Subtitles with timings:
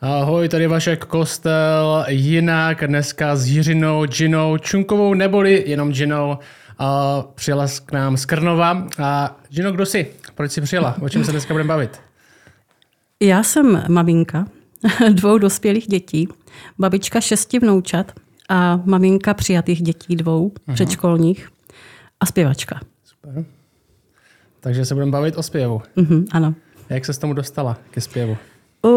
[0.00, 6.38] Ahoj, tady Vašek Kostel, jinak dneska s Jiřinou, Džinou, Čunkovou, neboli jenom Džinou.
[6.78, 8.86] A přijela k nám z Krnova.
[9.02, 10.06] A Džino, kdo jsi?
[10.34, 10.96] Proč jsi přijela?
[11.00, 12.00] O čem se dneska budeme bavit?
[13.20, 14.46] Já jsem maminka
[15.12, 16.28] dvou dospělých dětí,
[16.78, 18.12] babička šesti vnoučat
[18.48, 20.74] a maminka přijatých dětí dvou uh-huh.
[20.74, 21.48] předškolních
[22.20, 22.80] a zpěvačka.
[23.04, 23.44] Super.
[24.60, 25.82] Takže se budeme bavit o zpěvu.
[25.96, 26.54] Uh-huh, ano.
[26.90, 28.36] Jak se s tomu dostala ke zpěvu?
[28.82, 28.88] O,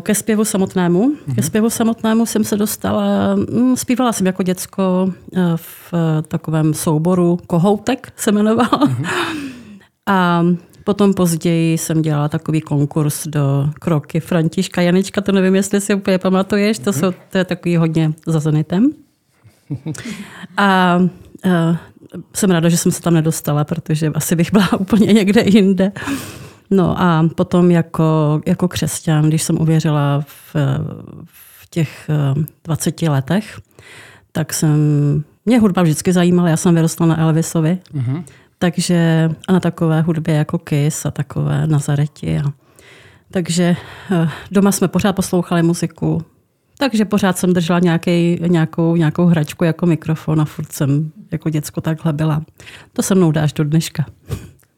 [0.00, 1.08] ke zpěvu samotnému.
[1.08, 1.34] Mm-hmm.
[1.34, 5.94] Ke zpěvu samotnému jsem se dostala, hm, zpívala jsem jako děcko eh, v
[6.28, 8.68] takovém souboru Kohoutek se jmenoval.
[8.68, 9.06] Mm-hmm.
[10.06, 10.44] A
[10.84, 16.18] potom později jsem dělala takový konkurs do kroky Františka Janička, to nevím, jestli si úplně
[16.18, 18.90] pamatuješ, to, jsou, to je takový hodně za Zenitem.
[20.56, 20.98] A,
[21.44, 21.76] eh,
[22.34, 25.92] jsem ráda, že jsem se tam nedostala, protože asi bych byla úplně někde jinde.
[26.70, 30.56] No a potom jako, jako křesťan, když jsem uvěřila v,
[31.24, 32.10] v těch
[32.64, 33.60] 20 eh, letech,
[34.32, 34.78] tak jsem,
[35.46, 38.24] mě hudba vždycky zajímala, já jsem vyrostla na Elvisovi, uh-huh.
[38.58, 42.38] takže a na takové hudbě jako Kiss a takové Nazareti.
[42.38, 42.52] A,
[43.30, 43.76] takže
[44.12, 46.22] eh, doma jsme pořád poslouchali muziku,
[46.78, 51.80] takže pořád jsem držela nějaký, nějakou, nějakou hračku jako mikrofon a furt jsem jako děcko
[51.80, 52.42] takhle byla.
[52.92, 54.04] To se mnou dáš do dneška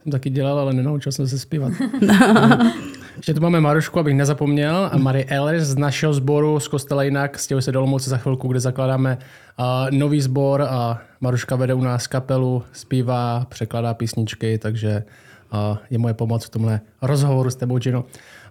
[0.02, 1.72] jsem taky dělal, ale nenaučil jsem se zpívat.
[3.16, 4.90] Ještě tu máme Marušku, abych nezapomněl.
[4.92, 7.38] A Marie Ehlers z našeho sboru z kostela jinak.
[7.38, 9.18] Stěhuji se do Olomouce za chvilku, kde zakládáme
[9.58, 15.04] uh, nový sbor a Maruška vede u nás kapelu, zpívá, překladá písničky, takže
[15.52, 18.04] uh, je moje pomoc v tomhle rozhovoru s tebou, Gino.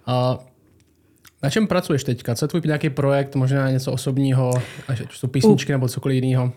[0.07, 0.13] Uh,
[1.43, 2.35] na čem pracuješ teďka?
[2.35, 4.53] Co je tvůj nějaký projekt, možná něco osobního,
[4.87, 6.43] ať jsou písničky nebo cokoliv jiného?
[6.45, 6.49] Uh,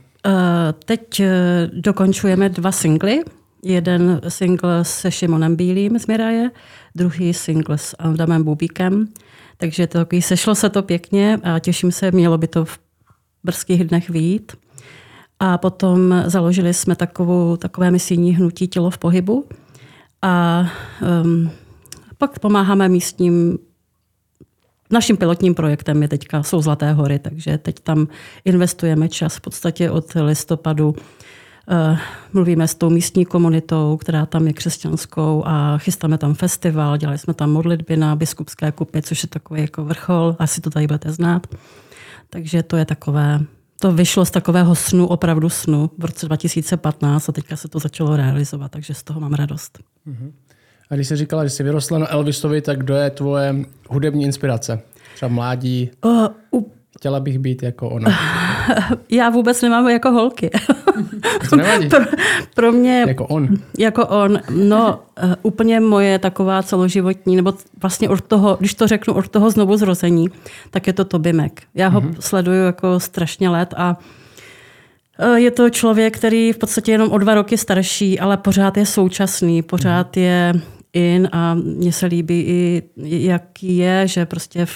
[0.85, 1.27] teď uh,
[1.73, 3.23] dokončujeme dva singly.
[3.65, 6.51] Jeden single se Šimonem Bílým z Miraje,
[6.95, 9.09] druhý single s Adamem Bubíkem.
[9.57, 12.79] Takže to sešlo se to pěkně a těším se, mělo by to v
[13.45, 14.53] brzkých dnech výjít.
[15.41, 19.45] A potom založili jsme takovou, takové misijní hnutí Tělo v pohybu.
[20.23, 20.65] A
[21.25, 21.51] um,
[22.19, 23.59] pak pomáháme místním
[24.91, 28.09] Naším pilotním projektem je teďka jsou Zlaté hory, takže teď tam
[28.45, 30.95] investujeme čas v podstatě od listopadu
[32.33, 37.35] mluvíme s tou místní komunitou, která tam je křesťanskou a chystáme tam festival, dělali jsme
[37.35, 41.47] tam modlitby na biskupské kupě, což je takový jako vrchol, asi to tady budete znát.
[42.31, 43.41] Takže to je takové,
[43.81, 48.17] to vyšlo z takového snu, opravdu snu v roce 2015 a teďka se to začalo
[48.17, 49.79] realizovat, takže z toho mám radost.
[50.09, 50.33] Uh-huh.
[50.91, 53.55] A když jsi říkala, že jsi vyrostla na Elvisovi, tak kdo je tvoje
[53.89, 54.83] hudební inspirace?
[55.15, 55.91] Třeba mládí?
[56.05, 56.63] Uh.
[57.05, 58.11] Chtěla bych být jako ona.
[59.11, 60.51] Já vůbec nemám jako holky.
[61.51, 61.89] To nevadí.
[61.89, 62.01] pro,
[62.55, 63.05] pro mě...
[63.09, 63.49] Jako on.
[63.79, 64.39] Jako on.
[64.51, 69.51] No, uh, úplně moje taková celoživotní, nebo vlastně od toho, když to řeknu od toho
[69.51, 70.29] znovu zrození,
[70.71, 71.53] tak je to Toby Mac.
[71.75, 72.17] Já ho mm-hmm.
[72.21, 73.99] sleduju jako strašně let a
[75.29, 78.87] uh, je to člověk, který v podstatě jenom o dva roky starší, ale pořád je
[78.87, 80.21] současný, pořád mm-hmm.
[80.21, 80.53] je
[80.95, 82.83] in a mně se líbí i,
[83.27, 84.67] jaký je, že prostě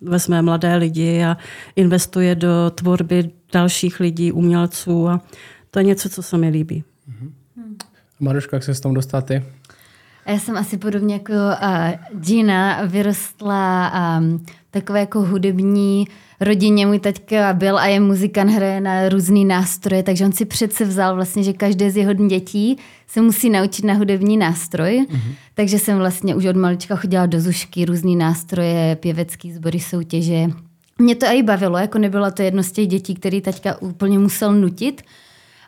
[0.00, 1.36] vezme mladé lidi a
[1.76, 5.20] investuje do tvorby dalších lidí, umělců a
[5.70, 6.84] to je něco, co se mi líbí.
[7.08, 7.30] Mm-hmm.
[8.20, 9.42] Maruška, jak se s tom dostat ty?
[10.26, 16.08] Já jsem asi podobně jako uh, Gina vyrostla um, takové jako hudební
[16.40, 16.86] rodině.
[16.86, 21.14] Můj taťka byl a je muzikant, hraje na různý nástroje, takže on si přece vzal
[21.14, 25.06] vlastně, že každé z jeho dětí se musí naučit na hudební nástroj.
[25.10, 25.32] Mm-hmm.
[25.54, 30.46] Takže jsem vlastně už od malička chodila do zušky, různý nástroje, pěvecký sbory, soutěže.
[30.98, 34.54] Mě to i bavilo, jako nebyla to jedno z těch dětí, který taťka úplně musel
[34.54, 35.02] nutit,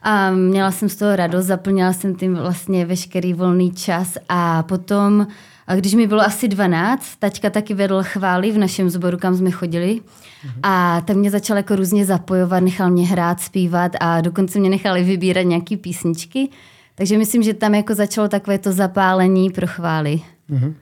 [0.03, 5.27] a měla jsem z toho radost, zaplnila jsem tím vlastně veškerý volný čas a potom,
[5.67, 9.51] a když mi bylo asi 12, taťka taky vedl chvály v našem sboru, kam jsme
[9.51, 10.01] chodili.
[10.01, 10.61] Mm-hmm.
[10.63, 15.05] A tak mě začal jako různě zapojovat, nechal mě hrát, zpívat a dokonce mě nechali
[15.05, 16.49] vybírat nějaké písničky.
[16.95, 20.21] Takže myslím, že tam jako začalo takové to zapálení pro chvály.
[20.51, 20.75] Mm-hmm.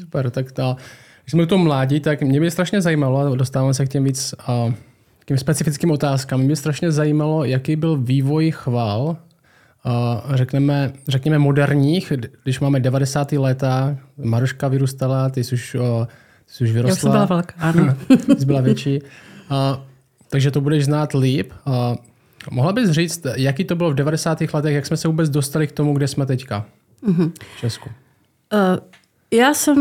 [0.00, 0.76] Super, tak ta,
[1.22, 4.34] když jsme toho mládí, tak mě by strašně zajímalo, a dostáváme se k těm víc
[4.48, 4.74] uh,
[5.26, 6.40] těm specifickým otázkám.
[6.40, 9.16] Mě strašně zajímalo, jaký byl vývoj chvál,
[10.34, 12.12] řekneme, řekněme moderních,
[12.42, 13.32] když máme 90.
[13.32, 15.76] léta, Maruška vyrůstala, ty jsi už,
[16.46, 16.90] ty jsi už vyrostla.
[16.90, 17.94] Já jsem byla velká, ano.
[18.38, 19.00] jsi byla větší.
[19.50, 19.82] Uh,
[20.28, 21.52] takže to budeš znát líp.
[21.66, 21.74] Uh,
[22.50, 24.40] mohla bys říct, jaký to bylo v 90.
[24.52, 26.66] letech, jak jsme se vůbec dostali k tomu, kde jsme teďka
[27.08, 27.32] mm-hmm.
[27.56, 27.90] v Česku?
[28.52, 28.78] Uh,
[29.32, 29.78] já jsem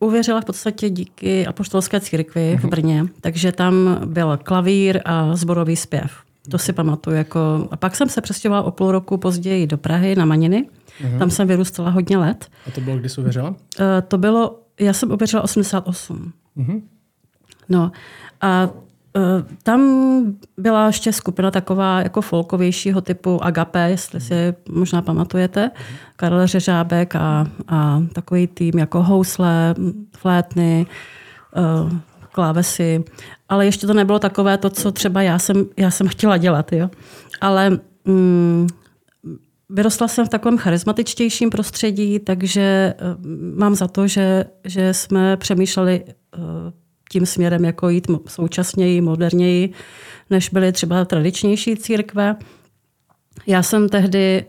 [0.00, 2.58] uvěřila v podstatě díky apoštolské církvi uh-huh.
[2.58, 2.70] v mhm.
[2.70, 6.12] Brně, takže tam byl klavír a zborový zpěv.
[6.48, 7.16] To si pamatuju.
[7.16, 7.68] Jako...
[7.70, 10.68] A pak jsem se přestěhovala o půl roku později do Prahy na Maniny.
[11.02, 11.18] Uh-huh.
[11.18, 12.48] Tam jsem vyrůstala hodně let.
[12.66, 13.48] A to bylo, kdy jsi uvěřila?
[13.48, 13.56] Uh,
[14.08, 16.32] to bylo, já jsem uvěřila 88.
[16.56, 16.82] Uh-huh.
[17.68, 17.92] No
[18.40, 18.70] a
[19.16, 19.22] uh,
[19.62, 19.80] tam
[20.56, 25.70] byla ještě skupina taková jako folkovějšího typu Agape, jestli si možná pamatujete.
[26.16, 29.74] Karel Řežábek a, a takový tým jako housle,
[30.16, 30.86] flétny,
[31.56, 31.92] uh,
[32.40, 33.04] klávesy.
[33.48, 36.72] Ale ještě to nebylo takové to, co třeba já jsem, já jsem chtěla dělat.
[36.72, 36.90] Jo?
[37.40, 37.70] Ale
[38.04, 38.66] mm,
[39.70, 42.94] Vyrostla jsem v takovém charismatičtějším prostředí, takže
[43.54, 46.04] mám za to, že, že jsme přemýšleli
[47.10, 49.72] tím směrem, jako jít současněji, moderněji,
[50.30, 52.36] než byly třeba tradičnější církve.
[53.46, 54.44] Já jsem tehdy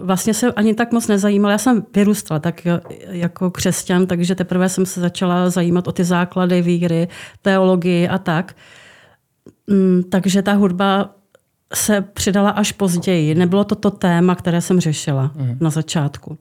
[0.00, 1.52] vlastně se ani tak moc nezajímala.
[1.52, 2.66] Já jsem vyrůstala tak
[3.08, 7.08] jako křesťan, takže teprve jsem se začala zajímat o ty základy víry,
[7.42, 8.56] teologii a tak.
[9.66, 11.10] Mm, takže ta hudba
[11.74, 13.34] se přidala až později.
[13.34, 15.56] Nebylo to to téma, které jsem řešila mm.
[15.60, 16.38] na začátku.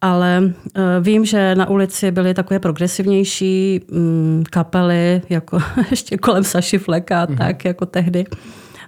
[0.00, 0.52] Ale uh,
[1.00, 5.58] vím, že na ulici byly takové progresivnější um, kapely, jako
[5.90, 7.36] ještě kolem Saši Fleka, mm.
[7.36, 8.24] tak jako tehdy.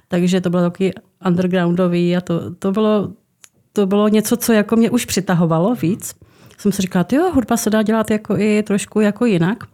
[0.08, 0.92] Takže to bylo takový
[1.26, 3.12] undergroundový a to, to, bylo,
[3.72, 6.14] to bylo něco, co jako mě už přitahovalo víc.
[6.58, 9.64] Jsem si říkala, jo, hudba se dá dělat jako i trošku jako jinak.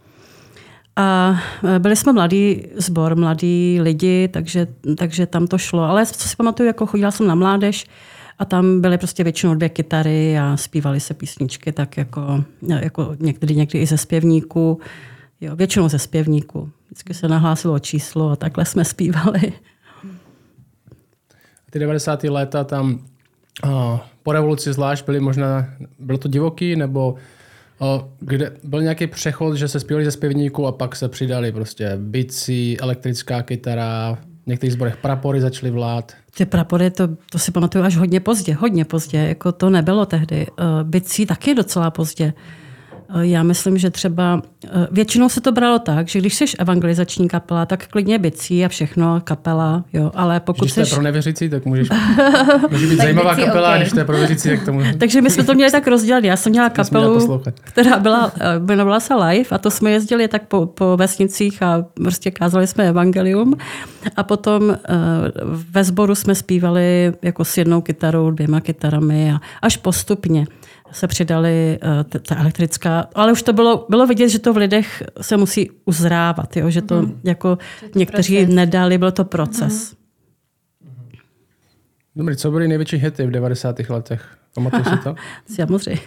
[0.97, 1.37] A
[1.77, 4.67] e, byli jsme mladý sbor, mladí lidi, takže,
[4.97, 5.83] takže tam to šlo.
[5.83, 7.87] Ale co si pamatuju, jako chodila jsem na mládež
[8.39, 13.57] a tam byly prostě většinou dvě kytary a zpívaly se písničky tak jako, jako někdy,
[13.57, 14.81] někdy i ze zpěvníků.
[15.41, 16.71] Jo, většinou ze zpěvníků.
[16.87, 19.53] Vždycky se nahlásilo číslo a takhle jsme zpívali.
[21.75, 22.25] Ty 90.
[22.25, 22.99] léta tam
[23.65, 25.67] oh, po revoluci zvlášť byly možná,
[25.99, 27.15] bylo to divoký, nebo
[28.21, 32.81] kde byl nějaký přechod, že se zpívali ze zpěvníků a pak se přidali prostě bicí,
[32.81, 36.13] elektrická kytara, v některých zborech prapory začaly vlád.
[36.37, 40.47] Ty prapory, to, to si pamatuju až hodně pozdě, hodně pozdě, jako to nebylo tehdy.
[40.47, 42.33] Eh, bicí taky docela pozdě.
[43.21, 47.67] Já myslím, že třeba eh, většinou se to bralo tak, že když jsi evangelizační kapela,
[47.67, 50.95] tak klidně bicí a všechno, kapela, jo, ale pokud Když jsi...
[50.95, 51.89] pro nevěřící, tak můžeš
[52.71, 53.81] může být zajímavá kapela, okay.
[53.81, 54.81] když to je pro věřící, tak tomu...
[54.99, 56.25] Takže my jsme to měli tak rozdělat.
[56.25, 60.43] Já jsem měla kapelu, která byla, eh, jmenovala se Live a to jsme jezdili tak
[60.49, 63.57] po, po vesnicích a prostě kázali jsme evangelium.
[64.17, 64.77] A potom
[65.71, 70.47] ve sboru jsme zpívali jako s jednou kytarou, dvěma kytarami a až postupně
[70.95, 75.03] se přidali uh, ta elektrická, ale už to bylo, bylo vidět, že to v lidech
[75.21, 76.71] se musí uzrávat, jo?
[76.71, 77.21] že to mm.
[77.25, 77.57] jako
[77.93, 78.55] to někteří proces.
[78.55, 79.93] nedali, byl to proces.
[79.93, 79.99] Mm.
[82.17, 83.79] Dobrý, co byly největší hity v 90.
[83.89, 84.37] letech?
[84.55, 85.15] Pamatuju si to?
[85.55, 86.01] Samozřejmě.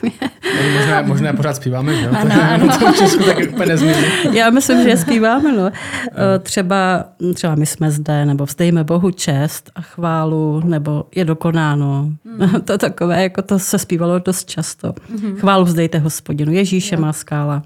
[0.78, 2.12] Možná, možná pořád zpíváme, že jo?
[2.16, 2.78] Ano, ano.
[2.80, 4.02] to v Česku tak úplně nezmění.
[4.34, 5.58] Já myslím, že zpíváme.
[5.58, 5.72] No.
[5.72, 12.12] Eh, třeba, třeba my jsme zde, nebo vzdejme Bohu čest a chválu, nebo je dokonáno.
[12.24, 12.62] Mm.
[12.66, 14.88] to takové, jako to se zpívalo dost často.
[14.90, 15.36] Mm-hmm.
[15.36, 16.52] Chválu vzdejte hospodinu.
[16.52, 17.02] Ježíše jo.
[17.02, 17.64] má skála.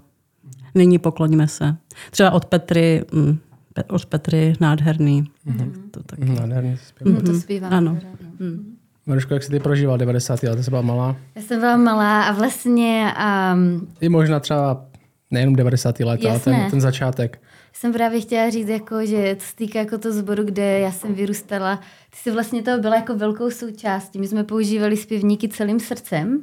[0.75, 1.75] Nyní pokloníme se.
[2.11, 3.39] Třeba od Petry, mm,
[3.87, 5.23] od Petry nádherný.
[5.47, 5.71] Mm-hmm.
[5.91, 6.25] To taky.
[6.25, 7.23] Nádherný zpívat.
[7.23, 7.25] Mm-hmm.
[7.25, 7.73] To zpívám.
[7.73, 7.97] Ano.
[8.39, 8.77] Mm.
[9.11, 10.43] Maruško, jak jsi ty prožíval 90.
[10.43, 10.63] let?
[10.63, 11.15] Jsi byla malá?
[11.35, 13.13] Já jsem byla malá a vlastně...
[13.53, 14.85] Um, I možná třeba
[15.31, 15.99] nejenom 90.
[15.99, 17.41] let, ale ten, ten začátek.
[17.73, 21.13] Jsem právě chtěla říct, jako, že to se týká jako to zboru, kde já jsem
[21.13, 21.75] vyrůstala.
[22.09, 24.19] Ty jsi vlastně toho byla jako velkou součástí.
[24.19, 26.41] My jsme používali zpěvníky celým srdcem.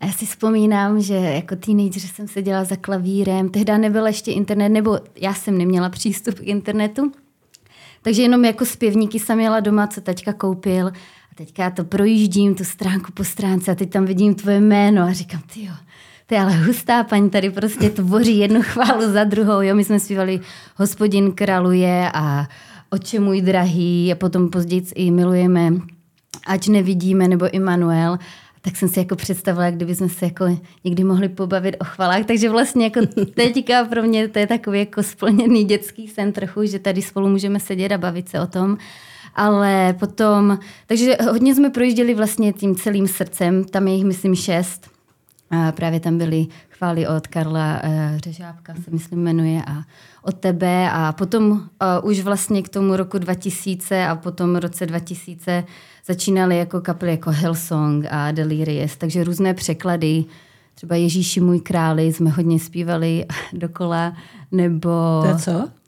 [0.00, 3.48] A já si vzpomínám, že jako teenager jsem seděla za klavírem.
[3.48, 7.12] Tehdy nebyl ještě internet, nebo já jsem neměla přístup k internetu.
[8.02, 10.90] Takže jenom jako zpěvníky jsem měla doma, co taťka koupil
[11.40, 15.12] teďka já to projíždím, tu stránku po stránce a teď tam vidím tvoje jméno a
[15.12, 15.72] říkám, ty jo,
[16.26, 19.60] to je ale hustá paní, tady prostě tvoří jednu chválu za druhou.
[19.60, 20.40] Jo, my jsme zpívali
[20.76, 22.48] Hospodin králuje a
[22.90, 25.72] Oče můj drahý a potom později i milujeme
[26.46, 28.18] Ať nevidíme nebo Immanuel.
[28.60, 32.26] Tak jsem si jako představila, jak kdyby jsme se jako někdy mohli pobavit o chvalách.
[32.26, 33.00] Takže vlastně jako
[33.34, 37.60] teďka pro mě to je takový jako splněný dětský sen trochu, že tady spolu můžeme
[37.60, 38.78] sedět a bavit se o tom
[39.40, 44.90] ale potom, takže hodně jsme projížděli vlastně tím celým srdcem, tam je jich myslím šest.
[45.50, 49.82] A právě tam byly chvály od Karla uh, Řežábka, se myslím jmenuje, a
[50.22, 51.58] od tebe a potom uh,
[52.02, 55.64] už vlastně k tomu roku 2000 a potom roce 2000
[56.06, 60.24] začínaly jako kapely jako Hillsong a Delirious, takže různé překlady,
[60.74, 64.16] třeba Ježíši můj králi jsme hodně zpívali dokola,
[64.52, 64.90] nebo...
[65.32, 65.79] To co?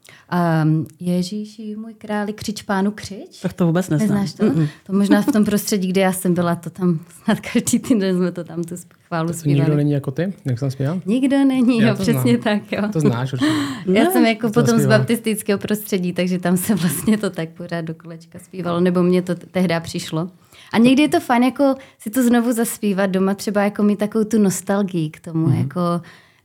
[0.63, 3.41] Um, Ježíši, můj králi, křič pánu křič.
[3.41, 4.09] Tak to vůbec neznám.
[4.09, 4.43] Neznáš to?
[4.43, 4.67] Mm-mm.
[4.85, 8.31] To možná v tom prostředí, kde já jsem byla, to tam snad každý týden jsme
[8.31, 8.75] to tam tu
[9.07, 9.59] chválu to zpívali.
[9.59, 11.01] Nikdo není jako ty, jak jsem zpíval?
[11.05, 12.59] Nikdo není, já jo, přesně znám.
[12.59, 12.71] tak.
[12.71, 12.89] Jo.
[12.93, 13.51] To znáš určitě.
[13.85, 17.81] Já jsem jako to potom z baptistického prostředí, takže tam se vlastně to tak pořád
[17.81, 20.29] do kolečka zpívalo, nebo mně to tehdy přišlo.
[20.73, 24.23] A někdy je to fajn jako si to znovu zaspívat doma, třeba jako mít takovou
[24.23, 25.59] tu nostalgii k tomu, mm-hmm.
[25.59, 25.81] jako,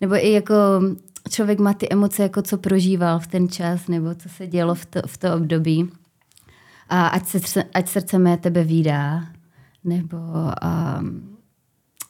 [0.00, 0.54] nebo i jako
[1.28, 4.86] člověk má ty emoce, jako co prožíval v ten čas, nebo co se dělo v
[4.86, 5.90] to, v to období.
[6.88, 9.26] A ať, se, ať srdce mé tebe výdá,
[9.84, 11.36] nebo um,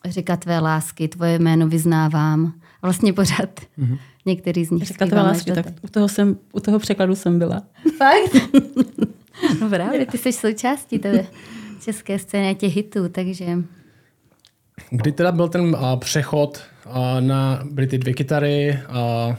[0.05, 2.53] říká tvé lásky, tvoje jméno vyznávám.
[2.83, 3.99] Vlastně pořád mm-hmm.
[4.27, 7.63] některý z nich Říká tvé lásky, tak u toho, jsem, u toho překladu jsem byla.
[7.97, 8.53] Fakt?
[9.61, 11.27] no právě, ty jsi součástí té
[11.81, 13.59] české scény těch hitů, takže...
[14.91, 18.79] Kdy teda byl ten uh, přechod uh, na, byly ty dvě kytary,
[19.29, 19.35] uh,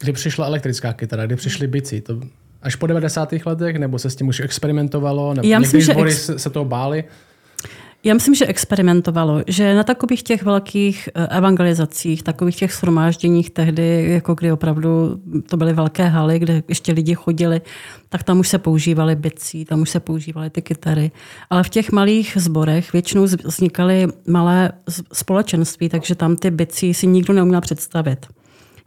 [0.00, 2.00] kdy přišla elektrická kytara, kdy přišly bicí?
[2.00, 2.20] To
[2.62, 3.34] až po 90.
[3.46, 6.30] letech, nebo se s tím už experimentovalo, nebo Já myslím, že ex...
[6.36, 7.04] se toho báli?
[8.04, 14.06] Já myslím, že experimentovalo, že na takových těch velkých eh, evangelizacích, takových těch shromážděních tehdy,
[14.10, 17.60] jako kdy opravdu to byly velké haly, kde ještě lidi chodili,
[18.08, 21.10] tak tam už se používaly bicí, tam už se používaly ty kytary.
[21.50, 24.72] Ale v těch malých zborech většinou vznikaly malé
[25.12, 28.26] společenství, takže tam ty bicí si nikdo neuměl představit.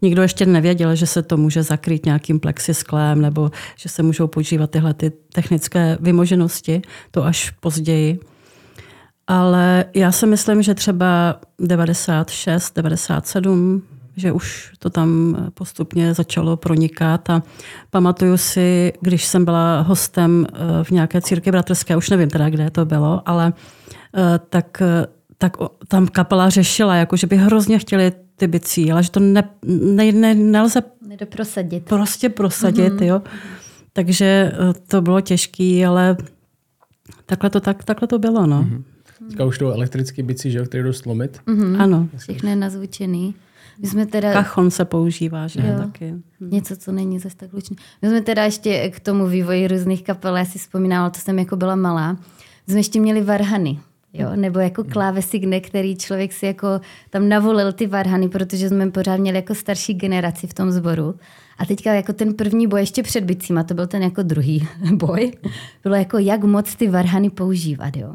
[0.01, 4.71] Nikdo ještě nevěděl, že se to může zakrýt nějakým plexisklem nebo že se můžou používat
[4.71, 8.19] tyhle ty technické vymoženosti, to až později.
[9.27, 13.83] Ale já si myslím, že třeba 96, 97,
[14.15, 17.43] že už to tam postupně začalo pronikat a
[17.89, 22.69] pamatuju si, když jsem byla hostem eh, v nějaké církvi bratrské, už nevím teda, kde
[22.69, 23.53] to bylo, ale
[24.15, 25.05] eh, tak, eh,
[25.37, 29.49] tak tam kapela řešila, jako že by hrozně chtěli ty bicí, ale že to ne,
[29.65, 31.85] ne, ne, nelze Nedoprosadit.
[31.85, 32.93] prostě prosadit.
[32.93, 33.05] Mm-hmm.
[33.05, 33.21] Jo.
[33.93, 34.51] Takže
[34.87, 36.17] to bylo těžké, ale
[37.25, 38.47] takhle to, tak, takhle to bylo.
[38.47, 38.63] No.
[38.63, 38.83] Mm-hmm.
[39.27, 41.39] Teďka už to elektrický bicí, že, který jdou slomit.
[41.47, 41.81] Mm-hmm.
[41.81, 42.09] Ano.
[42.17, 43.35] Všechno je nazvučený.
[43.79, 44.33] My jsme teda...
[44.33, 46.11] Kachon se používá, že jo, taky.
[46.11, 46.49] Hm.
[46.51, 47.77] Něco, co není zase tak lučný.
[48.01, 51.55] My jsme teda ještě k tomu vývoji různých kapel, já si vzpomínala, to jsem jako
[51.55, 52.17] byla malá,
[52.67, 53.79] jsme ještě měli varhany.
[54.15, 59.17] Jo, nebo jako klávesigne, který člověk si jako tam navolil ty varhany, protože jsme pořád
[59.17, 61.15] měli jako starší generaci v tom sboru.
[61.57, 65.31] A teďka jako ten první boj ještě před bicíma, to byl ten jako druhý boj,
[65.83, 67.97] bylo jako jak moc ty varhany používat.
[67.97, 68.13] Jo.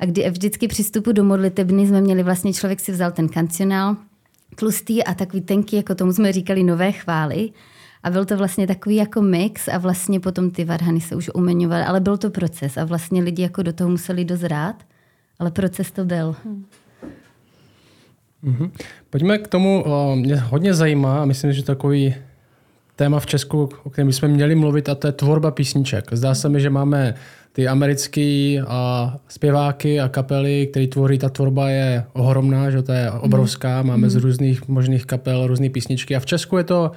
[0.00, 3.96] A kdy vždycky při vstupu do modlitebny jsme měli vlastně, člověk si vzal ten kancionál,
[4.54, 7.50] tlustý a takový tenký, jako tomu jsme říkali nové chvály.
[8.02, 11.84] A byl to vlastně takový jako mix a vlastně potom ty varhany se už umeňovaly,
[11.84, 14.84] ale byl to proces a vlastně lidi jako do toho museli dozrát,
[15.38, 16.36] ale proces to byl.
[16.44, 16.64] Hmm.
[18.44, 18.70] Mm-hmm.
[19.10, 22.14] Pojďme k tomu, mě hodně zajímá a myslím, že takový
[22.98, 26.04] téma v Česku, o kterém jsme měli mluvit, a to je tvorba písniček.
[26.12, 27.14] Zdá se mi, že máme
[27.52, 33.10] ty americké a zpěváky a kapely, které tvoří, ta tvorba je ohromná, že to je
[33.10, 34.10] obrovská, máme mm.
[34.10, 36.90] z různých možných kapel různé písničky a v Česku je to,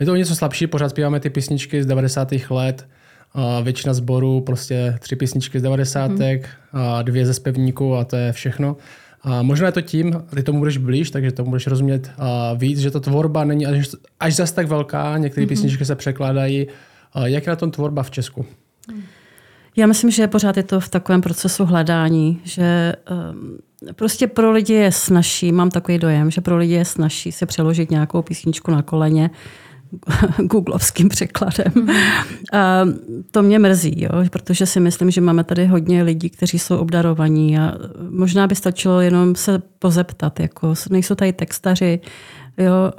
[0.00, 2.28] je to něco slabší, pořád zpíváme ty písničky z 90.
[2.50, 2.86] let,
[3.34, 6.10] a většina sborů, prostě tři písničky z 90.
[6.10, 6.22] Mm.
[6.72, 8.76] a dvě ze zpěvníků a to je všechno.
[9.24, 12.78] A možná je to tím, ty tomu budeš blíž, takže tomu budeš rozumět a víc,
[12.78, 15.48] že ta tvorba není až, až zas tak velká, některé mm-hmm.
[15.48, 16.66] písničky se překládají.
[17.12, 18.46] A jak je na tom tvorba v Česku?
[19.76, 22.92] Já myslím, že pořád je to v takovém procesu hledání, že
[23.32, 23.58] um,
[23.96, 27.90] prostě pro lidi je snažší, mám takový dojem, že pro lidi je snažší si přeložit
[27.90, 29.30] nějakou písničku na koleně
[30.38, 31.72] googlovským překladem.
[31.74, 31.90] Mm.
[32.52, 32.84] A
[33.30, 37.58] to mě mrzí, jo, protože si myslím, že máme tady hodně lidí, kteří jsou obdarovaní
[37.58, 37.74] a
[38.10, 42.00] možná by stačilo jenom se pozeptat, jako nejsou tady textaři,
[42.58, 42.92] jo,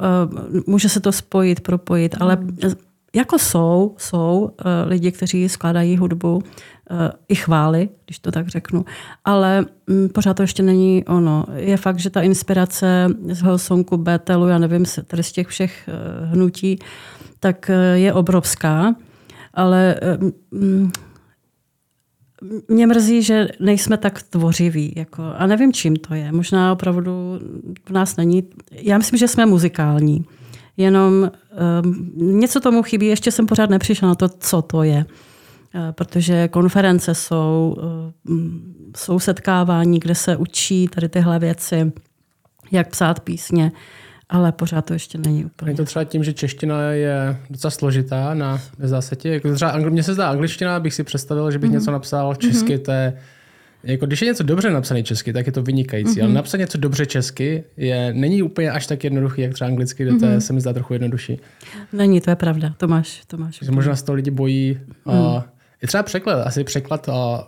[0.68, 2.58] může se to spojit, propojit, ale mm
[3.16, 4.50] jako jsou, jsou uh,
[4.86, 6.42] lidi, kteří skládají hudbu, uh,
[7.28, 8.86] i chvály, když to tak řeknu,
[9.26, 11.46] ale um, pořád to ještě není ono.
[11.56, 16.32] Je fakt, že ta inspirace z Hillsongu, Betelu, já nevím, tady z těch všech uh,
[16.32, 16.80] hnutí,
[17.40, 18.96] tak je obrovská,
[19.54, 19.96] ale
[20.52, 20.92] um,
[22.68, 24.94] mě mrzí, že nejsme tak tvořiví.
[24.96, 26.32] Jako, a nevím, čím to je.
[26.32, 27.40] Možná opravdu
[27.86, 28.44] v nás není.
[28.72, 30.26] Já myslím, že jsme muzikální
[30.78, 31.32] jenom
[31.84, 35.06] um, něco tomu chybí, ještě jsem pořád nepřišla na to, co to je.
[35.76, 37.76] Uh, protože konference jsou,
[38.28, 38.38] uh,
[38.98, 41.92] jsou setkávání, kde se učí tady tyhle věci,
[42.72, 43.72] jak psát písně,
[44.30, 45.72] ale pořád to ještě není úplně.
[45.72, 49.30] Je to třeba tím, že čeština je docela složitá na zásadě.
[49.30, 51.74] Jako třeba mně se zdá angličtina, bych si představil, že bych mm-hmm.
[51.74, 52.82] něco napsal česky, mm-hmm.
[52.82, 53.14] to je
[53.84, 56.22] jako, když je něco dobře napsané česky, tak je to vynikající, mm-hmm.
[56.22, 56.36] ale mhm.
[56.36, 60.20] napsat něco dobře česky je, není úplně až tak jednoduchý, jak třeba anglicky, kde mm-hmm.
[60.20, 60.42] to je, mhm.
[60.42, 61.40] se mi zdá trochu jednodušší.
[61.94, 63.22] Není, to je pravda, to máš.
[63.28, 64.80] To máš že možná z toho lidi bojí.
[65.06, 65.14] Mm.
[65.14, 65.46] A,
[65.82, 67.48] je třeba překlad, asi překlad a,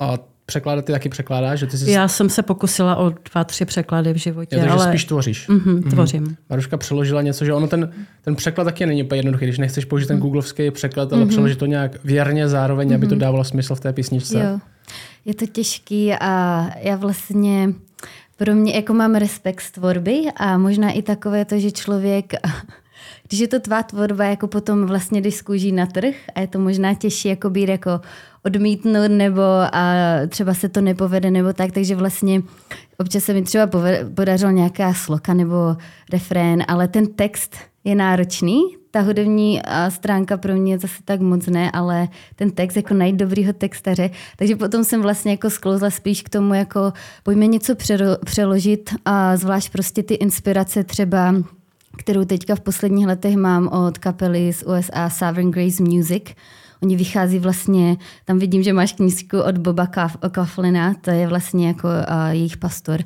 [0.00, 1.58] a překládat ty taky překládáš?
[1.58, 1.90] Že ty jsi...
[1.90, 4.56] Já jsem se pokusila o dva, tři překlady v životě.
[4.56, 4.88] Je to, ale...
[4.88, 5.48] spíš tvoříš.
[5.48, 6.24] Mm-hmm, tvořím.
[6.24, 6.36] Mm-hmm.
[6.50, 7.90] Maruška přeložila něco, že ono ten,
[8.22, 10.22] ten překlad taky není úplně jednoduchý, když nechceš použít ten mhm.
[10.22, 11.28] googlovský překlad, ale mm-hmm.
[11.28, 12.94] přeložit to nějak věrně zároveň, mm-hmm.
[12.94, 14.38] aby to dávalo smysl v té písničce.
[14.38, 14.58] Jo.
[15.26, 17.74] Je to těžký a já vlastně
[18.36, 22.32] pro mě, jako mám respekt z tvorby a možná i takové to, že člověk,
[23.28, 25.42] když je to tvá tvorba, jako potom vlastně jdeš
[25.72, 28.00] na trh a je to možná těžší jako být jako
[28.44, 29.42] odmítnout nebo
[29.72, 29.94] a
[30.28, 32.42] třeba se to nepovede nebo tak, takže vlastně
[32.98, 33.70] občas se mi třeba
[34.14, 35.76] podařilo nějaká sloka nebo
[36.12, 37.56] refrén, ale ten text
[37.86, 42.94] je náročný, ta hudební stránka pro mě zase tak moc ne, ale ten text, jako
[42.94, 44.10] najít dobrýho textaře.
[44.36, 47.74] Takže potom jsem vlastně jako sklouzla spíš k tomu, jako pojďme něco
[48.24, 51.34] přeložit a zvlášť prostě ty inspirace třeba
[51.96, 56.24] kterou teďka v posledních letech mám od kapely z USA Sovereign Grace Music.
[56.82, 59.86] Oni vychází vlastně, tam vidím, že máš knížku od Boba
[60.30, 63.00] Kaflina, to je vlastně jako uh, jejich pastor.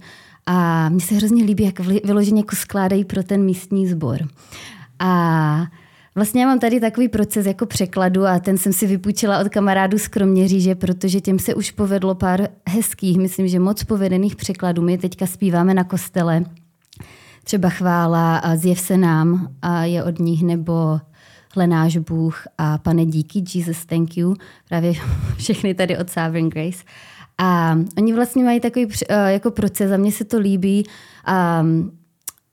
[0.52, 4.18] A mně se hrozně líbí, jak vyloženě jako skládají pro ten místní sbor.
[4.98, 5.66] A
[6.14, 9.98] Vlastně já mám tady takový proces jako překladu a ten jsem si vypůjčila od kamarádů
[9.98, 14.82] z Kroměříže, protože těm se už povedlo pár hezkých, myslím, že moc povedených překladů.
[14.82, 16.44] My teďka zpíváme na kostele,
[17.44, 21.00] třeba chvála a zjev se nám a je od nich, nebo
[21.54, 24.34] hle náš Bůh a pane díky, Jesus thank you,
[24.68, 24.92] právě
[25.36, 26.84] všechny tady od Sovereign Grace.
[27.42, 30.86] A oni vlastně mají takový eh, jako proces a mně se to líbí.
[31.24, 31.64] A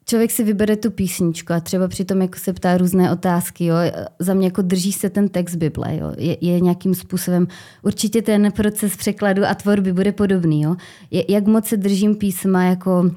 [0.05, 3.65] člověk si vybere tu písničku a třeba přitom jako se ptá různé otázky.
[3.65, 3.75] Jo.
[4.19, 5.97] Za mě jako drží se ten text Bible.
[5.97, 6.13] Jo.
[6.17, 7.47] Je, je nějakým způsobem,
[7.83, 10.61] určitě ten proces překladu a tvorby bude podobný.
[10.61, 10.75] Jo.
[11.11, 13.11] Je, jak moc se držím písma, jako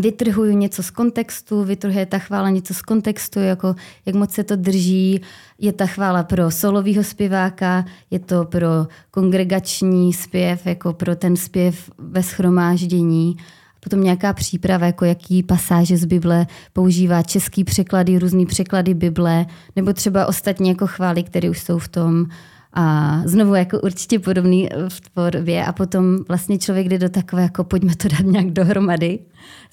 [0.00, 3.74] vytrhuju něco z kontextu, vytrhuje ta chvála něco z kontextu, jako
[4.06, 5.20] jak moc se to drží.
[5.58, 8.68] Je ta chvála pro solového zpěváka, je to pro
[9.10, 13.36] kongregační zpěv, jako pro ten zpěv ve schromáždění
[13.80, 19.92] potom nějaká příprava, jako jaký pasáže z Bible používá český překlady, různý překlady Bible, nebo
[19.92, 22.26] třeba ostatní jako chvály, které už jsou v tom
[22.72, 27.64] a znovu jako určitě podobný v tvorbě a potom vlastně člověk jde do takové, jako
[27.64, 29.18] pojďme to dát nějak dohromady.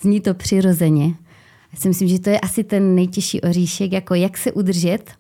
[0.02, 1.06] Zní to přirozeně.
[1.74, 5.12] Já si myslím, že to je asi ten nejtěžší oříšek, jako jak se udržet,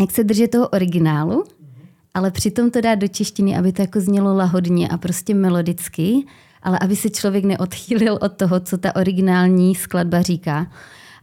[0.00, 1.44] jak se držet toho originálu,
[2.14, 6.24] ale přitom to dát do češtiny, aby to jako znělo lahodně a prostě melodicky
[6.62, 10.66] ale aby se člověk neodchýlil od toho, co ta originální skladba říká.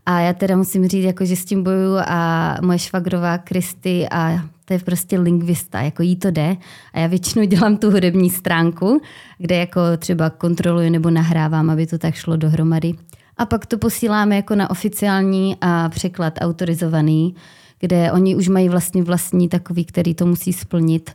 [0.05, 4.41] A já teda musím říct, jako, že s tím bojuju a moje švagrová Kristy a
[4.67, 6.57] to je prostě lingvista, jako jí to jde.
[6.93, 9.01] A já většinou dělám tu hudební stránku,
[9.37, 12.93] kde jako třeba kontroluji nebo nahrávám, aby to tak šlo dohromady.
[13.37, 17.35] A pak to posíláme jako na oficiální a překlad autorizovaný,
[17.79, 21.11] kde oni už mají vlastně vlastní takový, který to musí splnit.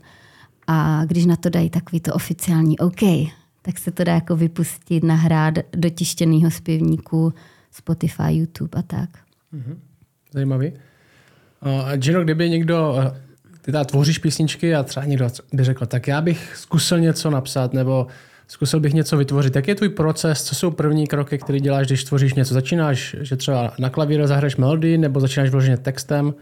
[0.67, 3.01] A když na to dají takový to oficiální OK,
[3.62, 7.33] tak se to dá jako vypustit, nahrát do tištěného zpěvníku,
[7.71, 9.11] Spotify, YouTube a tak.
[9.53, 9.81] Mhm.
[10.33, 10.73] Zajímavý.
[11.62, 12.95] A Gino, kdyby někdo,
[13.62, 17.72] ty tady tvoříš písničky a třeba někdo by řekl, tak já bych zkusil něco napsat
[17.72, 18.07] nebo
[18.48, 19.57] zkusil bych něco vytvořit.
[19.57, 20.42] Jak je tvůj proces?
[20.42, 22.55] Co jsou první kroky, které děláš, když tvoříš něco?
[22.55, 26.35] Začínáš, že třeba na klavíru zahraješ melodii nebo začínáš vloženě textem?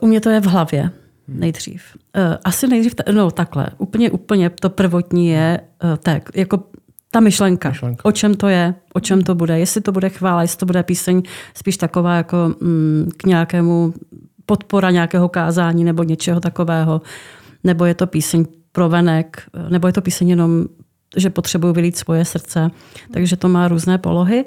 [0.00, 0.90] U mě to je v hlavě
[1.28, 1.82] nejdřív.
[2.16, 6.62] Eh, asi nejdřív, no takhle, úplně, úplně to prvotní je eh, tak, jako
[7.10, 10.42] ta myšlenka, myšlenka, o čem to je, o čem to bude, jestli to bude chvála,
[10.42, 11.22] jestli to bude píseň
[11.54, 13.94] spíš taková jako mm, k nějakému
[14.46, 17.02] podpora nějakého kázání nebo něčeho takového,
[17.64, 20.64] nebo je to píseň pro venek, eh, nebo je to píseň jenom,
[21.16, 22.70] že potřebuju vylít svoje srdce,
[23.12, 24.44] takže to má různé polohy.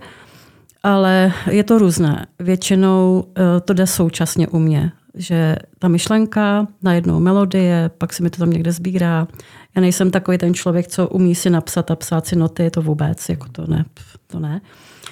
[0.84, 2.26] Ale je to různé.
[2.40, 3.24] Většinou
[3.66, 8.50] to jde současně u mě že ta myšlenka, najednou melodie, pak se mi to tam
[8.50, 9.28] někde sbírá.
[9.76, 13.30] Já nejsem takový ten člověk, co umí si napsat a psát si noty, to vůbec,
[13.30, 13.86] jako to ne.
[14.28, 14.62] To ne.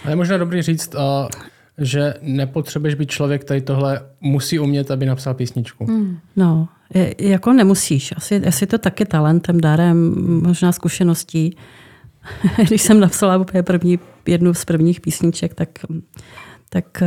[0.04, 0.96] A je možná dobrý říct,
[1.78, 5.86] že nepotřebuješ být člověk, který tohle musí umět, aby napsal písničku.
[5.86, 6.18] Hmm.
[6.36, 8.14] No, je, jako nemusíš.
[8.18, 11.58] Asi, asi to taky talentem, darem, možná zkušeností.
[12.68, 15.70] Když jsem napsala úplně první, jednu z prvních písniček, tak,
[16.70, 17.04] tak,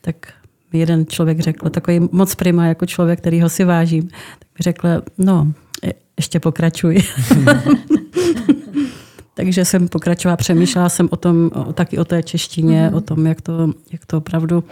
[0.00, 0.32] tak
[0.72, 4.88] jeden člověk řekl, takový moc prima jako člověk, který ho si vážím, tak mi řekl,
[5.18, 5.52] no,
[6.18, 6.98] ještě pokračuj.
[9.38, 12.96] Takže jsem pokračovala, přemýšlela jsem o tom, o, taky o té češtině, mm-hmm.
[12.96, 14.64] o tom, jak to, jak to opravdu,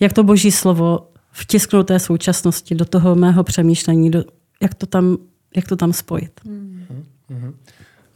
[0.00, 4.24] jak to boží slovo vtisknout té současnosti do toho mého přemýšlení, do,
[4.62, 5.16] jak, to tam,
[5.56, 6.40] jak to tam spojit.
[6.46, 7.52] Mm-hmm.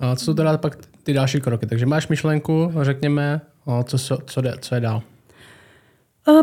[0.01, 1.67] A co jsou teda pak ty další kroky?
[1.67, 3.41] Takže máš myšlenku, řekněme,
[3.85, 5.03] co, co, co, jde, co je dál?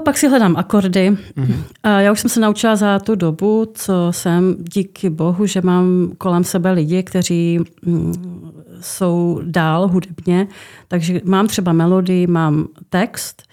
[0.04, 1.12] Pak si hledám akordy.
[1.12, 2.00] Mm-hmm.
[2.00, 6.44] Já už jsem se naučila za tu dobu, co jsem, díky bohu, že mám kolem
[6.44, 8.14] sebe lidi, kteří mm,
[8.82, 10.48] jsou dál hudebně,
[10.88, 13.44] takže mám třeba melodii, mám text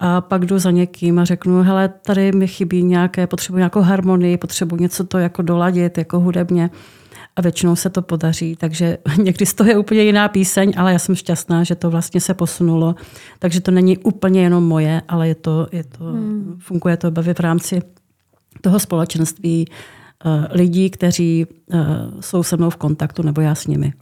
[0.00, 4.36] a pak jdu za někým a řeknu, hele, tady mi chybí nějaké, potřebuji nějakou harmonii,
[4.36, 6.70] potřebuji něco to jako doladit, jako hudebně.
[7.36, 10.98] A většinou se to podaří, takže někdy z toho je úplně jiná píseň, ale já
[10.98, 12.94] jsem šťastná, že to vlastně se posunulo,
[13.38, 16.56] takže to není úplně jenom moje, ale je to, je to hmm.
[16.58, 17.80] funguje to v rámci
[18.60, 19.66] toho společenství
[20.24, 21.80] uh, lidí, kteří uh,
[22.20, 23.92] jsou se mnou v kontaktu, nebo já s nimi.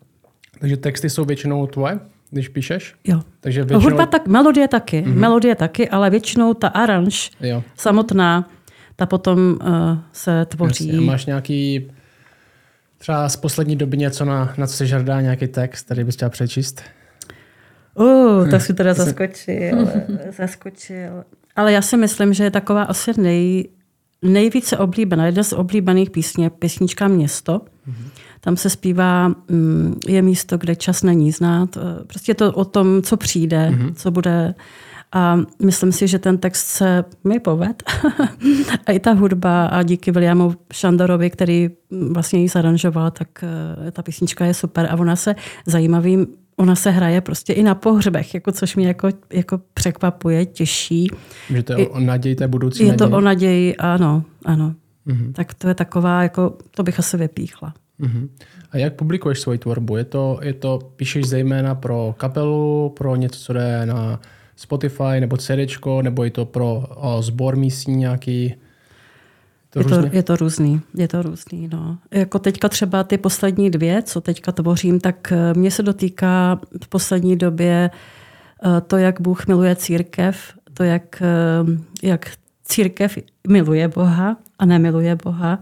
[0.60, 2.94] Takže texty jsou většinou tvoje, když píšeš?
[3.04, 3.20] Jo.
[3.40, 3.90] Takže většinou...
[3.90, 5.14] Hudba tak, melodie taky, mm-hmm.
[5.14, 7.62] melodie taky, ale většinou ta aranž jo.
[7.76, 8.48] samotná,
[8.96, 9.68] ta potom uh,
[10.12, 10.88] se tvoří.
[10.88, 11.06] Jasně.
[11.06, 11.90] máš nějaký
[13.02, 16.28] třeba z poslední doby něco, na, na co se žádá nějaký text, který bys chtěla
[16.28, 16.82] přečíst?
[17.94, 19.90] Uh, tak si teda zaskočil.
[20.38, 21.24] zaskočil.
[21.56, 23.68] Ale já si myslím, že je taková asi nej,
[24.22, 27.58] nejvíce oblíbená, jedna z oblíbených písní je písnička Město.
[27.58, 28.08] Mm-hmm.
[28.40, 31.76] Tam se zpívá, mm, je místo, kde čas není znát.
[31.76, 33.94] Eh, prostě to o tom, co přijde, mm-hmm.
[33.94, 34.54] co bude.
[35.12, 37.83] A myslím si, že ten text se mi poved.
[38.87, 41.70] a i ta hudba a díky Williamu Šandorovi, který
[42.11, 45.35] vlastně ji zaranžoval, tak eh, ta písnička je super a ona se
[45.66, 51.09] zajímavým ona se hraje prostě i na pohřbech, jako, což mě jako, jako překvapuje, těší.
[51.51, 53.11] Že to je o naději té budoucí Je naději.
[53.11, 54.75] to o naději, ano, ano.
[55.07, 55.33] Mm-hmm.
[55.33, 57.75] Tak to je taková, jako, to bych asi vypíchla.
[58.01, 58.29] Mm-hmm.
[58.70, 59.96] A jak publikuješ svoji tvorbu?
[59.96, 64.20] Je to, je to, píšeš zejména pro kapelu, pro něco, co jde na
[64.56, 66.84] Spotify nebo CD, nebo je to pro
[67.20, 68.54] sbor místní nějaký?
[69.72, 71.68] To je, to, je to různý, je to různý.
[71.72, 71.98] No.
[72.10, 76.88] Jako teďka třeba ty poslední dvě, co teďka tvořím, tak eh, mě se dotýká v
[76.88, 77.90] poslední době
[78.64, 80.36] eh, to, jak Bůh miluje církev,
[80.74, 82.30] to, jak, eh, jak
[82.64, 85.58] církev miluje Boha a nemiluje Boha,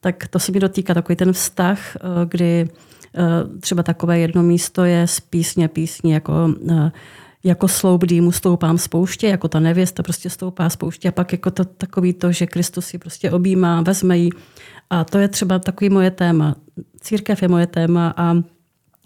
[0.00, 2.68] tak to se mi dotýká takový ten vztah, kdy
[3.60, 6.54] třeba takové jedno místo je z písně písně jako
[7.44, 11.32] jako sloup dýmu stoupám z pouště, jako ta nevěsta prostě stoupá z pouště a pak
[11.32, 14.30] jako to takový to, že Kristus ji prostě objímá, vezme ji.
[14.90, 16.54] A to je třeba takový moje téma.
[17.00, 18.36] Církev je moje téma a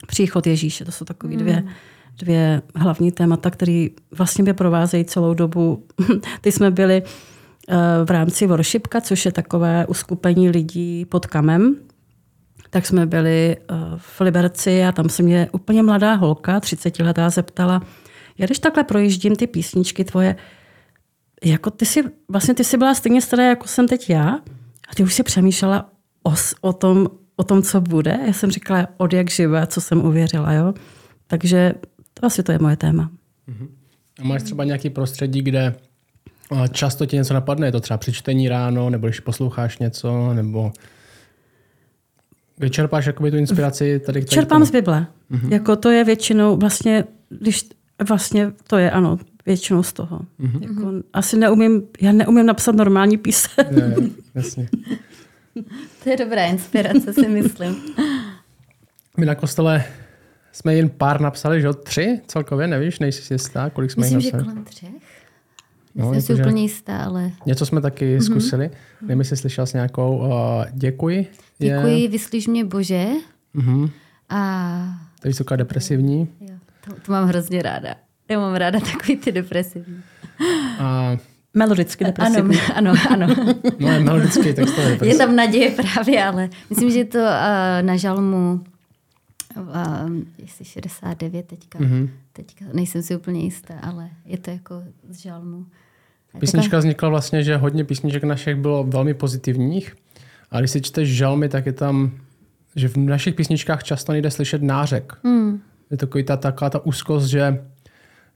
[0.07, 0.85] příchod Ježíše.
[0.85, 1.68] To jsou takové dvě, hmm.
[2.18, 5.87] dvě hlavní témata, které vlastně mě provázejí celou dobu.
[6.40, 7.03] Ty jsme byli
[7.68, 11.77] eh, v rámci Worshipka, což je takové uskupení lidí pod kamem,
[12.70, 17.31] tak jsme byli eh, v Liberci a tam se mě úplně mladá holka, 30 letá,
[17.31, 17.83] zeptala,
[18.38, 20.37] já když takhle projíždím ty písničky tvoje,
[21.44, 24.29] jako ty jsi, vlastně ty jsi byla stejně stará, jako jsem teď já,
[24.88, 25.90] a ty už si přemýšlela
[26.23, 28.18] o, o, tom, o tom, co bude.
[28.27, 30.53] Já jsem říkala od jak živé, co jsem uvěřila.
[30.53, 30.75] Jo?
[31.27, 31.75] Takže
[32.14, 33.11] to asi to je moje téma.
[33.49, 33.68] Uh-huh.
[34.20, 35.75] A máš třeba nějaký prostředí, kde
[36.73, 37.66] často ti něco napadne?
[37.66, 40.73] Je to třeba při čtení ráno, nebo když posloucháš něco, nebo
[42.57, 44.01] kde čerpáš jakoby tu inspiraci?
[44.01, 44.66] Tady, tady Čerpám tomu?
[44.66, 45.07] z Bible.
[45.33, 45.53] Uh-huh.
[45.53, 47.68] Jako to je většinou vlastně, když
[48.09, 50.21] Vlastně to je, ano, většinou z toho.
[50.41, 50.63] Mm-hmm.
[50.63, 53.65] Jako, asi neumím, já neumím napsat normální píseň.
[53.71, 53.97] Ne,
[54.35, 54.69] jasně.
[56.05, 57.77] to je dobrá inspirace, si myslím.
[59.17, 59.85] My na kostele
[60.53, 61.75] jsme jen pár napsali, že jo?
[61.75, 64.45] Tři celkově, nevíš, nejsi si jistá, kolik jsme Myslím, jich napsali?
[64.45, 64.91] že kolem třech.
[65.95, 67.33] No, jsem si úplně jistá, ale...
[67.47, 68.23] Něco jsme taky mm-hmm.
[68.23, 68.71] zkusili.
[69.01, 70.31] Nevím, jestli slyšel s nějakou uh,
[70.73, 71.27] děkuji.
[71.59, 72.09] Děkuji, je...
[72.09, 73.07] vyslyš mě Bože.
[73.55, 73.91] Mm-hmm.
[74.29, 74.99] A...
[75.21, 76.29] To je vysoká depresivní.
[76.41, 76.54] Jo.
[76.85, 77.94] To, to mám hrozně ráda.
[78.29, 80.03] Já mám ráda takový ty depresivní.
[80.79, 81.16] A...
[81.55, 82.59] Melodicky depresivní.
[82.75, 83.55] Ano, ano, ano.
[83.79, 87.27] No je melodicky, tak to je Je tam naděje právě, ale myslím, že to uh,
[87.81, 88.64] na žalmu
[89.57, 89.62] uh,
[90.38, 92.09] jestli 69 teďka, mm-hmm.
[92.33, 95.66] teďka, nejsem si úplně jistá, ale je to jako z žalmu.
[96.38, 99.97] Písnička vznikla vlastně, že hodně písniček našich bylo velmi pozitivních,
[100.51, 102.11] a když si čteš žalmy, tak je tam,
[102.77, 105.12] že v našich písničkách často nejde slyšet nářek.
[105.23, 105.61] Mm.
[105.90, 107.64] Je takový ta, taková ta úzkost, že,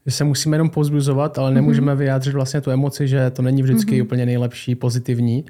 [0.05, 1.97] že se musíme jenom pozbuzovat, ale nemůžeme mm-hmm.
[1.97, 4.05] vyjádřit vlastně tu emoci, že to není vždycky mm-hmm.
[4.05, 5.45] úplně nejlepší, pozitivní.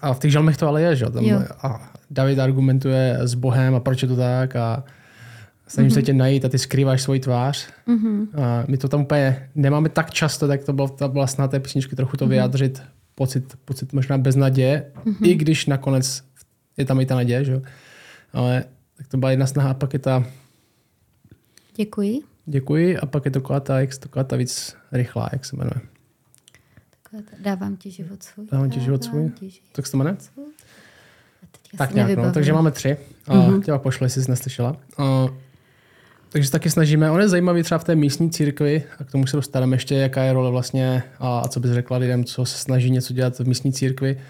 [0.00, 1.04] A v těch žalmech to ale je, že?
[1.10, 1.24] Tam,
[1.62, 4.84] a David argumentuje s Bohem a proč je to tak a
[5.66, 5.94] snažím mm-hmm.
[5.94, 7.68] se tě najít a ty skrýváš svoji tvář.
[7.88, 8.26] Mm-hmm.
[8.34, 11.60] A my to tam úplně nemáme tak často, tak to bylo, to bylo snad té
[11.60, 12.28] písničky trochu to mm-hmm.
[12.28, 12.82] vyjádřit,
[13.14, 15.28] pocit, pocit možná bez naděje, mm-hmm.
[15.28, 16.22] i když nakonec
[16.76, 17.62] je tam i ta naděje, že?
[18.32, 18.64] Ale
[18.98, 20.24] tak to byla jedna snaha a pak je ta
[21.76, 22.20] Děkuji.
[22.46, 25.80] Děkuji a pak je to taková ta, jak taková ta víc rychlá, jak se jmenuje.
[27.40, 28.46] Dávám ti život svůj.
[28.52, 29.32] Dávám ti život svůj.
[29.72, 30.16] Tak se to jmenuje?
[31.78, 32.32] Tak nějak, no.
[32.32, 32.96] Takže máme tři.
[33.26, 33.62] A mm-hmm.
[33.62, 34.76] těla pošle, jestli jsi neslyšela.
[34.98, 35.28] A,
[36.28, 37.10] takže se taky snažíme.
[37.10, 40.22] On je zajímavý třeba v té místní církvi, a k tomu se dostaneme ještě, jaká
[40.22, 43.48] je role vlastně a, a co bys řekla lidem, co se snaží něco dělat v
[43.48, 44.20] místní církvi.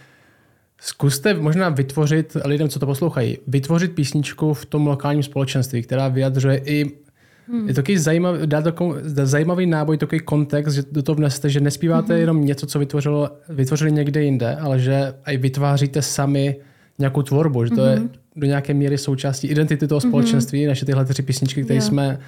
[0.81, 6.63] Zkuste možná vytvořit lidem, co to poslouchají, vytvořit písničku v tom lokálním společenství, která vyjadřuje
[6.65, 7.04] i
[7.49, 7.69] Hmm.
[7.69, 11.61] Je to takový zajímavý, dá takový, zajímavý náboj, takový kontext, že do toho vnesete, že
[11.61, 12.21] nespíváte hmm.
[12.21, 16.57] jenom něco, co vytvořilo, vytvořili někde jinde, ale že i vytváříte sami
[16.99, 18.03] nějakou tvorbu, že to mm-hmm.
[18.03, 20.69] je do nějaké míry součástí identity toho společenství, mm-hmm.
[20.69, 22.19] naše tyhle tři písničky, které jsme,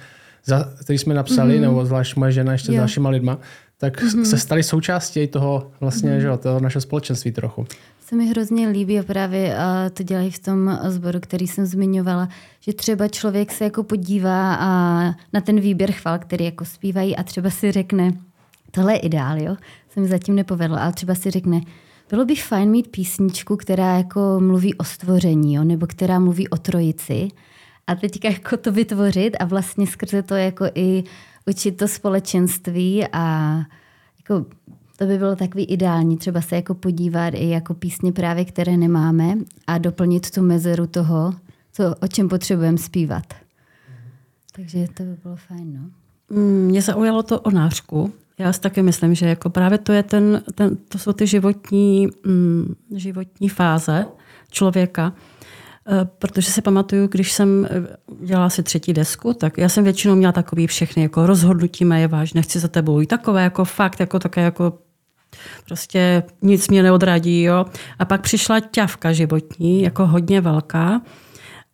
[0.45, 1.61] za, které jsme napsali, mm-hmm.
[1.61, 2.75] nebo zvlášť moje žena ještě jo.
[2.75, 3.39] s dalšíma lidma,
[3.77, 4.21] tak mm-hmm.
[4.23, 6.31] se staly součástí toho vlastně, mm-hmm.
[6.31, 7.65] že, toho našeho společenství trochu.
[8.09, 12.29] Se mi hrozně líbí a právě uh, to dělají v tom sboru, který jsem zmiňovala,
[12.59, 14.67] že třeba člověk se jako podívá a
[15.33, 18.11] na ten výběr chval, který jako zpívají a třeba si řekne,
[18.71, 19.55] tohle je ideál, jo?
[19.89, 21.61] Se mi zatím nepovedlo, ale třeba si řekne,
[22.09, 25.63] bylo by fajn mít písničku, která jako mluví o stvoření, jo?
[25.63, 27.27] nebo která mluví o trojici.
[27.87, 31.03] A teďka jako to vytvořit a vlastně skrze to jako i
[31.47, 33.55] učit to společenství a
[34.17, 34.45] jako
[34.97, 39.37] to by bylo takový ideální, třeba se jako podívat i jako písně právě, které nemáme
[39.67, 41.33] a doplnit tu mezeru toho,
[41.71, 43.33] co, o čem potřebujeme zpívat.
[44.55, 45.73] Takže to by bylo fajn.
[45.73, 45.89] No.
[46.37, 48.13] Mm, mě zaujalo to o nářku.
[48.37, 52.07] Já si taky myslím, že jako právě to, je ten, ten, to jsou ty životní,
[52.25, 54.05] mm, životní fáze
[54.51, 55.13] člověka,
[55.89, 60.15] Eh, protože si pamatuju, když jsem eh, dělala si třetí desku, tak já jsem většinou
[60.15, 64.19] měla takový všechny jako rozhodnutí mé vážně, nechci za tebou jít takové jako fakt, jako
[64.19, 64.79] také jako
[65.65, 67.41] prostě nic mě neodradí.
[67.41, 67.65] Jo.
[67.99, 71.01] A pak přišla ťavka životní, jako hodně velká.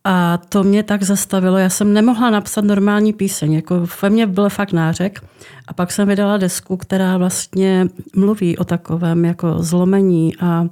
[0.06, 4.48] A to mě tak zastavilo, já jsem nemohla napsat normální píseň, jako ve mně byl
[4.48, 5.24] fakt nářek.
[5.66, 7.86] A pak jsem vydala desku, která vlastně
[8.16, 10.66] mluví o takovém jako zlomení a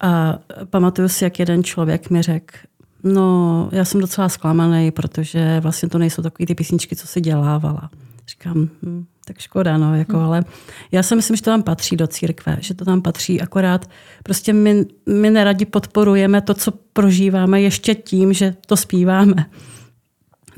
[0.00, 0.38] a
[0.70, 2.56] pamatuju si, jak jeden člověk mi řekl,
[3.04, 7.90] no já jsem docela zklamaný, protože vlastně to nejsou takové ty písničky, co si dělávala.
[8.28, 10.26] Říkám, hm, tak škoda, no, jako, hmm.
[10.26, 10.44] ale
[10.92, 13.90] já si myslím, že to tam patří do církve, že to tam patří, akorát
[14.22, 19.46] prostě my, my neradi podporujeme to, co prožíváme ještě tím, že to zpíváme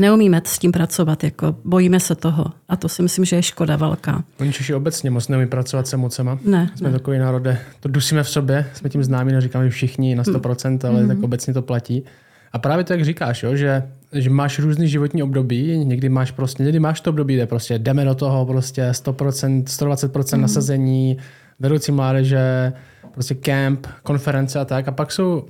[0.01, 2.45] neumíme s tím pracovat, jako bojíme se toho.
[2.69, 4.25] A to si myslím, že je škoda velká.
[4.41, 6.39] Oni Češi obecně moc neumí pracovat s emocema.
[6.45, 6.71] Ne.
[6.75, 6.99] Jsme ne.
[6.99, 11.09] takový národe, to dusíme v sobě, jsme tím známí, neříkáme všichni na 100%, ale mm.
[11.09, 12.05] tak obecně to platí.
[12.53, 16.63] A právě to, jak říkáš, jo, že, že máš různý životní období, někdy máš prostě,
[16.63, 20.43] někdy máš to období, kde prostě jdeme do toho prostě 100%, 120% mm.
[20.43, 21.19] nasazení,
[21.59, 22.73] vedoucí mládeže,
[23.13, 24.89] prostě camp, konference a tak.
[24.89, 25.45] A pak jsou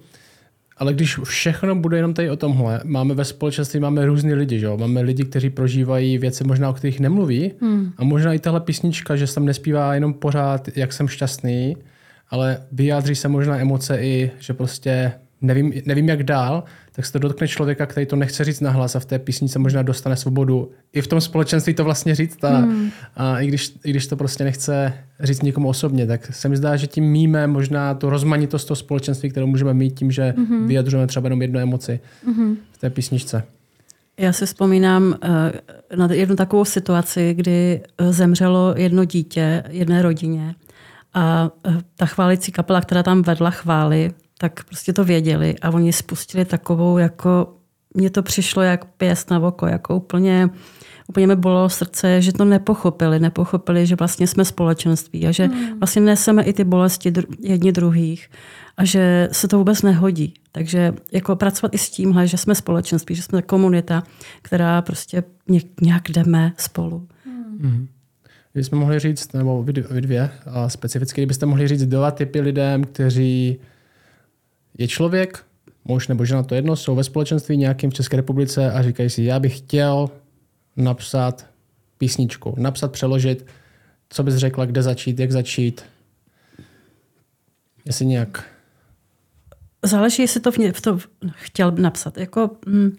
[0.80, 4.66] ale když všechno bude jenom tady o tomhle, máme ve společenství máme různý lidi, že
[4.66, 4.76] jo?
[4.76, 7.52] Máme lidi, kteří prožívají věci možná, o kterých nemluví.
[7.60, 7.92] Hmm.
[7.96, 11.76] A možná i tahle písnička, že se tam nespívá jenom pořád, jak jsem šťastný,
[12.30, 15.12] ale vyjádří se možná emoce i, že prostě
[15.42, 19.00] nevím, nevím jak dál, tak se to dotkne člověka, který to nechce říct nahlas a
[19.00, 22.90] v té písničce možná dostane svobodu i v tom společenství to vlastně říct a, hmm.
[23.16, 26.76] a i, když, i když to prostě nechce říct někomu osobně, tak se mi zdá,
[26.76, 30.66] že tím míme možná tu rozmanitost toho společenství, kterou můžeme mít tím, že hmm.
[30.66, 32.56] vyjadřujeme třeba jenom jednu emoci hmm.
[32.72, 33.42] v té písničce.
[34.18, 40.54] Já si vzpomínám uh, na jednu takovou situaci, kdy eh, zemřelo jedno dítě jedné rodině
[41.14, 45.92] a uh, ta chválicí kapela, která tam vedla chvály, tak prostě to věděli a oni
[45.92, 47.56] spustili takovou jako,
[47.94, 50.48] mně to přišlo jak pěst na oko, jako úplně,
[51.08, 55.78] úplně mi bylo srdce, že to nepochopili, nepochopili, že vlastně jsme společenství a že hmm.
[55.78, 58.30] vlastně neseme i ty bolesti dru- jedni druhých
[58.76, 60.34] a že se to vůbec nehodí.
[60.52, 64.02] Takže jako pracovat i s tímhle, že jsme společenství, že jsme komunita,
[64.42, 65.22] která prostě
[65.80, 67.08] nějak jdeme spolu.
[67.60, 67.88] Hmm.
[68.52, 73.58] Kdybyste mohli říct, nebo vy dvě, a specificky, kdybyste mohli říct dva typy lidem, kteří
[74.78, 75.44] je člověk,
[75.84, 79.22] muž nebo žena, to jedno, jsou ve společenství nějakým v České republice a říkají si,
[79.22, 80.10] já bych chtěl
[80.76, 81.46] napsat
[81.98, 83.46] písničku, napsat, přeložit,
[84.10, 85.84] co bys řekla, kde začít, jak začít,
[87.84, 88.44] jestli nějak...
[89.82, 90.98] Záleží, jestli to v, to
[91.30, 92.18] chtěl napsat.
[92.18, 92.96] Jako, mm,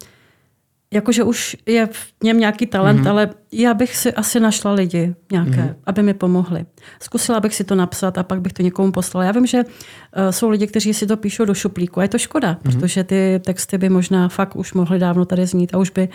[0.94, 3.10] jakože už je v něm nějaký talent, mm-hmm.
[3.10, 5.76] ale já bych si asi našla lidi nějaké, mm-hmm.
[5.86, 6.66] aby mi pomohli.
[7.02, 9.26] Zkusila bych si to napsat a pak bych to někomu poslala.
[9.26, 12.18] Já vím, že uh, jsou lidi, kteří si to píšou do šuplíku a je to
[12.18, 12.72] škoda, mm-hmm.
[12.72, 16.10] protože ty texty by možná fakt už mohly dávno tady znít a už by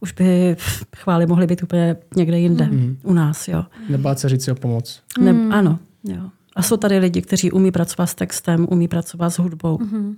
[0.00, 0.56] už by
[0.96, 2.96] chvály mohly být úplně někde jinde, mm-hmm.
[3.02, 3.48] u nás.
[3.48, 3.64] Jo.
[3.88, 5.02] Nebát se říct si o pomoc.
[5.18, 5.52] Ne, mm.
[5.52, 5.78] Ano.
[6.04, 6.22] Jo.
[6.56, 9.78] A jsou tady lidi, kteří umí pracovat s textem, umí pracovat s hudbou.
[9.78, 10.14] Mm-hmm.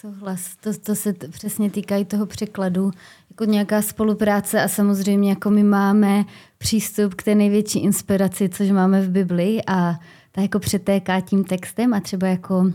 [0.00, 2.90] Souhlas, to, to se t- přesně týká i toho překladu,
[3.30, 6.24] jako nějaká spolupráce a samozřejmě jako my máme
[6.58, 9.94] přístup k té největší inspiraci, což máme v Bibli a
[10.32, 12.72] ta jako přetéká tím textem a třeba jako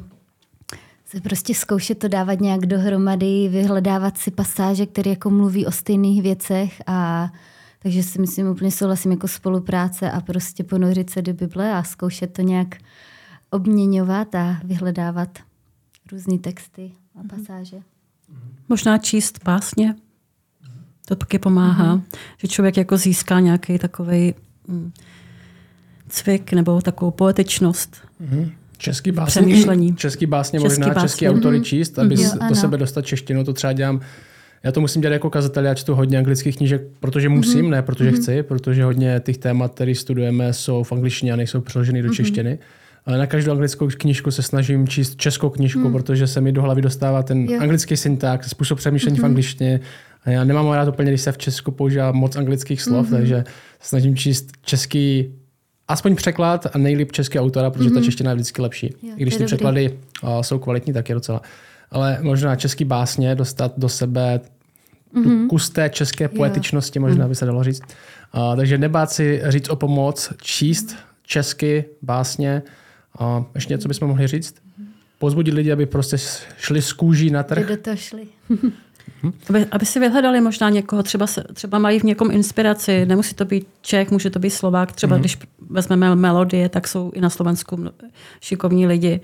[1.05, 6.21] se prostě zkoušet to dávat nějak dohromady, vyhledávat si pasáže, které jako mluví o stejných
[6.21, 7.29] věcech a
[7.79, 12.33] takže si myslím úplně souhlasím jako spolupráce a prostě ponořit se do Bible a zkoušet
[12.33, 12.75] to nějak
[13.49, 15.39] obměňovat a vyhledávat
[16.11, 17.27] různé texty a mhm.
[17.27, 17.77] pasáže.
[18.69, 19.95] Možná číst básně.
[21.05, 22.17] To taky pomáhá, mm-hmm.
[22.37, 24.33] že člověk jako získá nějaký takový
[24.67, 24.91] mm,
[26.09, 27.97] cvik nebo takovou poetičnost.
[28.21, 28.51] Mm-hmm.
[28.77, 29.95] Český básně, přemýšlení.
[29.95, 31.09] Český básně, Český možná básně.
[31.09, 32.55] český autory číst, aby Jo, do ano.
[32.55, 34.01] sebe dostat češtinu, to třeba dělám
[34.63, 38.11] já to musím dělat jako kazatel, já čtu hodně anglických knížek, protože musím, ne protože
[38.11, 42.49] chci, protože hodně těch témat, které studujeme, jsou v angličtině a nejsou přeloženy do češtiny.
[42.49, 42.59] Ale
[43.11, 47.23] na každou anglickou knížku se snažím číst českou knížku, protože se mi do hlavy dostává
[47.23, 47.61] ten Jo.
[47.61, 49.79] anglický syntax, způsob přemýšlení v angličtině.
[50.25, 53.43] A já nemám rád úplně, když se v Česku používá moc anglických slov, takže
[53.79, 55.33] se snažím číst český
[55.87, 58.93] aspoň překlad a nejlíp český autora, protože ta čeština je vždycky lepší.
[59.01, 59.45] Jo, I když ty dobrý.
[59.47, 61.41] překlady a, jsou kvalitní, tak je docela.
[61.91, 64.39] Ale možná český básně dostat do sebe
[65.23, 67.81] tu kus té české poetičnosti, možná by se dalo říct.
[68.33, 72.61] A, takže nebát si říct o pomoc, číst česky básně.
[73.19, 74.55] A ještě něco bychom mohli říct?
[75.19, 76.17] Pozbudit lidi, aby prostě
[76.57, 77.67] šli z kůží na trh.
[77.67, 78.27] do toho šli.
[79.49, 83.45] Aby, aby si vyhledali možná někoho, třeba, se, třeba mají v někom inspiraci, nemusí to
[83.45, 85.19] být Čech, může to být Slovák, třeba mm.
[85.19, 85.37] když
[85.69, 87.85] vezmeme melodie, tak jsou i na Slovensku
[88.41, 89.21] šikovní lidi,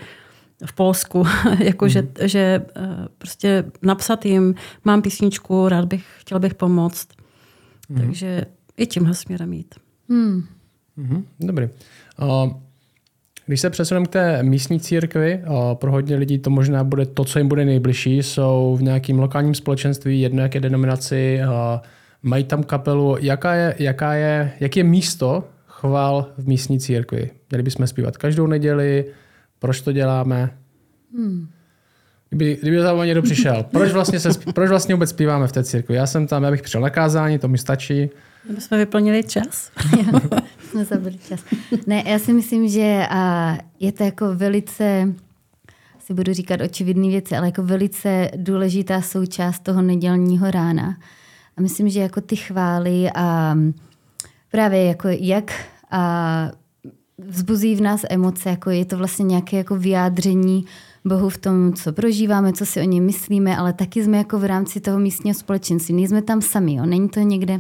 [0.66, 1.26] v Polsku,
[1.60, 1.90] jako mm.
[1.90, 2.40] že, že
[2.76, 7.08] eh, prostě napsat jim, mám písničku, rád bych, chtěl bych pomoct.
[7.90, 7.98] Mm.
[8.02, 8.46] Takže
[8.78, 9.76] i tímhle směrem jít.
[10.10, 10.44] Hmm.
[10.98, 11.70] Mhm, dobrý.
[12.18, 12.50] A
[13.50, 15.42] když se přesuneme k té místní církvi,
[15.74, 19.56] pro hodně lidí to možná bude to, co jim bude nejbližší, jsou v nějakém lokálním
[19.56, 21.40] společenství, jedno jaké denominaci,
[22.24, 23.18] mají tam kapelu.
[23.20, 27.30] Jaká je, jaká je, jaký je místo chval v místní církvi?
[27.50, 29.06] Měli bychom zpívat každou neděli?
[29.60, 30.50] Proč to děláme?
[31.18, 31.48] Hmm.
[32.30, 35.96] Kdyby, kdyby za někdo přišel, proč vlastně, se, proč vlastně vůbec zpíváme v té církvi?
[35.96, 38.10] Já jsem tam, já bych přišel na kázání, to mi stačí.
[38.50, 39.72] Aby jsme vyplnili čas.
[40.70, 41.40] Jsme zabili čas.
[41.88, 45.14] Ne, já si myslím, že a, je to jako velice,
[46.00, 50.98] si budu říkat očividné věci, ale jako velice důležitá součást toho nedělního rána.
[51.58, 53.58] A myslím, že jako ty chvály a
[54.52, 55.54] právě jako jak
[55.92, 56.52] a
[57.18, 60.66] vzbuzí v nás emoce, jako je to vlastně nějaké jako vyjádření
[61.06, 64.46] Bohu v tom, co prožíváme, co si o něm myslíme, ale taky jsme jako v
[64.46, 65.96] rámci toho místního společenství.
[65.96, 66.86] Nejsme tam sami, jo?
[66.86, 67.60] není to někde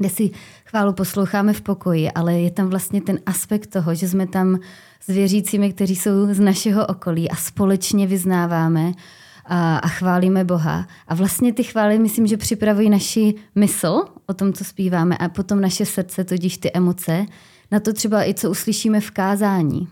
[0.00, 0.30] kde si
[0.64, 4.58] chválu posloucháme v pokoji, ale je tam vlastně ten aspekt toho, že jsme tam
[5.00, 8.92] s věřícími, kteří jsou z našeho okolí a společně vyznáváme
[9.44, 10.86] a, a chválíme Boha.
[11.08, 15.60] A vlastně ty chvály, myslím, že připravují naši mysl o tom, co zpíváme a potom
[15.60, 17.26] naše srdce, tudíž ty emoce,
[17.70, 19.88] na to třeba i co uslyšíme v kázání.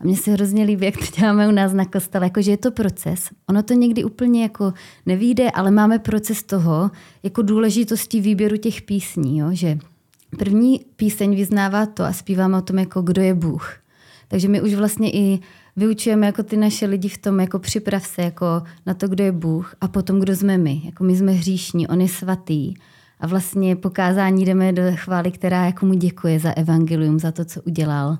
[0.00, 2.70] A mně se hrozně líbí, jak to děláme u nás na kostele, jakože je to
[2.70, 3.28] proces.
[3.48, 4.72] Ono to někdy úplně jako
[5.06, 6.90] nevíde, ale máme proces toho,
[7.22, 9.48] jako důležitosti výběru těch písní, jo?
[9.52, 9.78] že
[10.38, 13.74] první píseň vyznává to a zpíváme o tom, jako kdo je Bůh.
[14.28, 15.40] Takže my už vlastně i
[15.76, 19.32] vyučujeme jako ty naše lidi v tom, jako připrav se jako na to, kdo je
[19.32, 20.82] Bůh a potom, kdo jsme my.
[20.84, 22.74] Jako my jsme hříšní, on je svatý.
[23.20, 27.62] A vlastně pokázání jdeme do chvály, která jako mu děkuje za evangelium, za to, co
[27.62, 28.18] udělal.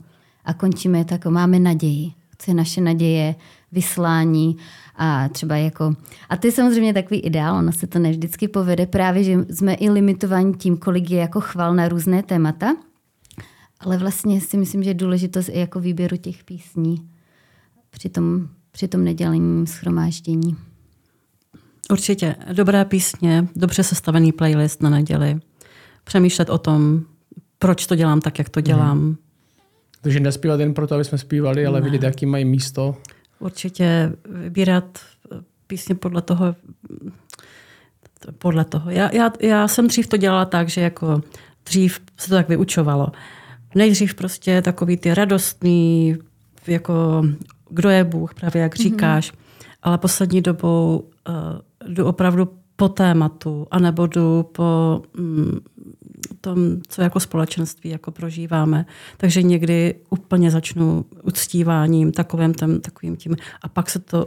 [0.48, 2.12] A končíme tak, máme naději.
[2.38, 3.34] Co je naše naděje,
[3.72, 4.56] vyslání
[4.96, 5.94] a třeba jako...
[6.28, 9.90] A to je samozřejmě takový ideál, ono se to nevždycky povede, právě, že jsme i
[9.90, 12.76] limitovaní tím, kolik je jako chval na různé témata,
[13.80, 17.08] ale vlastně si myslím, že je důležitost i jako výběru těch písní
[17.90, 20.56] při tom, při tom nedělním schromáždění.
[21.90, 22.36] Určitě.
[22.52, 25.40] Dobré písně, dobře sestavený playlist na neděli.
[26.04, 27.02] Přemýšlet o tom,
[27.58, 28.98] proč to dělám tak, jak to dělám.
[28.98, 29.16] Mm.
[30.00, 32.96] Takže nespívat jen proto, aby jsme zpívali, ale vidět, jaký mají místo.
[33.38, 34.98] Určitě vybírat
[35.66, 36.54] písně podle toho.
[38.38, 38.90] Podle toho.
[38.90, 41.22] Já, já, já jsem dřív to dělala tak, že jako
[41.64, 43.08] dřív se to tak vyučovalo.
[43.74, 46.16] Nejdřív prostě takový ty radostný,
[46.66, 47.24] jako
[47.70, 49.36] kdo je Bůh, právě jak říkáš, mm-hmm.
[49.82, 55.58] ale poslední dobou uh, jdu opravdu po tématu, anebo jdu po mm,
[56.40, 58.86] tom, co jako společenství jako prožíváme.
[59.16, 64.26] Takže někdy úplně začnu uctíváním, takovým, tím, takovým tím, a pak se to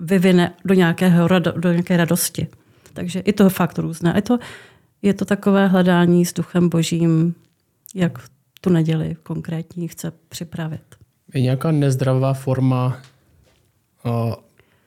[0.00, 2.46] vyvine do, nějakého, do nějaké radosti.
[2.92, 4.12] Takže i to fakt různé.
[4.16, 4.38] Je to,
[5.02, 7.34] je to takové hledání s duchem božím,
[7.94, 8.18] jak
[8.60, 10.82] tu neděli konkrétní chce připravit.
[11.34, 12.98] Je nějaká nezdravá forma
[14.04, 14.34] uh,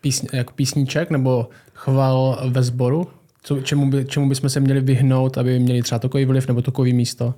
[0.02, 3.08] písň, jak písniček nebo chval ve sboru?
[3.46, 6.94] Co, čemu, by, čemu bychom se měli vyhnout, aby měli třeba takový vliv nebo takový
[6.94, 7.34] místo?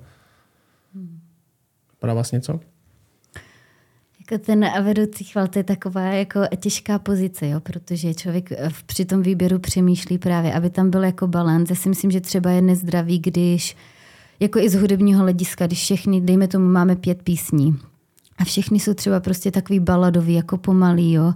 [1.98, 2.60] Padá vás něco?
[4.20, 7.60] Jako ten vedoucí chval, je taková jako těžká pozice, jo?
[7.60, 8.50] protože člověk
[8.86, 11.70] při tom výběru přemýšlí právě, aby tam byl jako balans.
[11.70, 13.76] Já si myslím, že třeba je nezdravý, když
[14.40, 17.78] jako i z hudebního hlediska, když všechny, dejme tomu, máme pět písní
[18.38, 21.34] a všechny jsou třeba prostě takový baladový, jako pomalý, jo.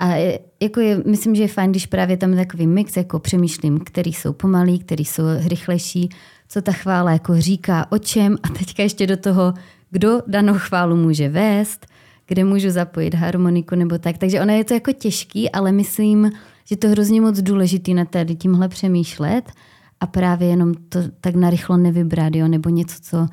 [0.00, 3.18] A je, jako je, myslím, že je fajn, když právě tam je takový mix, jako
[3.18, 6.08] přemýšlím, který jsou pomalý, který jsou rychlejší,
[6.48, 9.54] co ta chvála jako říká, o čem a teďka ještě do toho,
[9.90, 11.86] kdo danou chválu může vést,
[12.26, 14.18] kde můžu zapojit harmoniku nebo tak.
[14.18, 16.30] Takže ono je to jako těžký, ale myslím,
[16.64, 19.52] že to hrozně moc důležitý na tady tímhle přemýšlet
[20.00, 23.26] a právě jenom to tak narychlo nevybrat, jo, nebo něco, co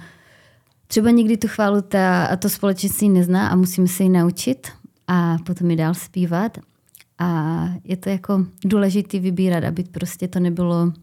[0.88, 4.68] třeba někdy tu chválu ta, a to společenství nezná a musíme se ji naučit
[5.08, 6.58] a potom ji dál zpívat.
[7.20, 10.94] A je to jako důležité vybírat, aby prostě to nebylo...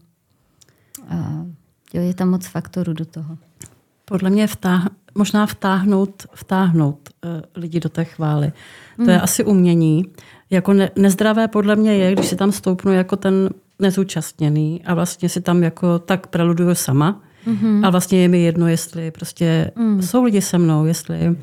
[1.09, 1.45] A,
[1.93, 3.37] jo, je tam moc faktorů do toho.
[4.05, 8.51] Podle mě vtáh, možná vtáhnout, vtáhnout uh, lidi do té chvály.
[8.95, 9.09] To mm.
[9.09, 10.05] je asi umění.
[10.49, 13.49] Jako ne, nezdravé podle mě je, když si tam stoupnu jako ten
[13.79, 17.21] nezúčastněný a vlastně si tam jako tak preluduju sama.
[17.47, 17.85] Mm-hmm.
[17.85, 20.01] A vlastně je mi jedno, jestli prostě mm.
[20.01, 21.35] jsou lidi se mnou, jestli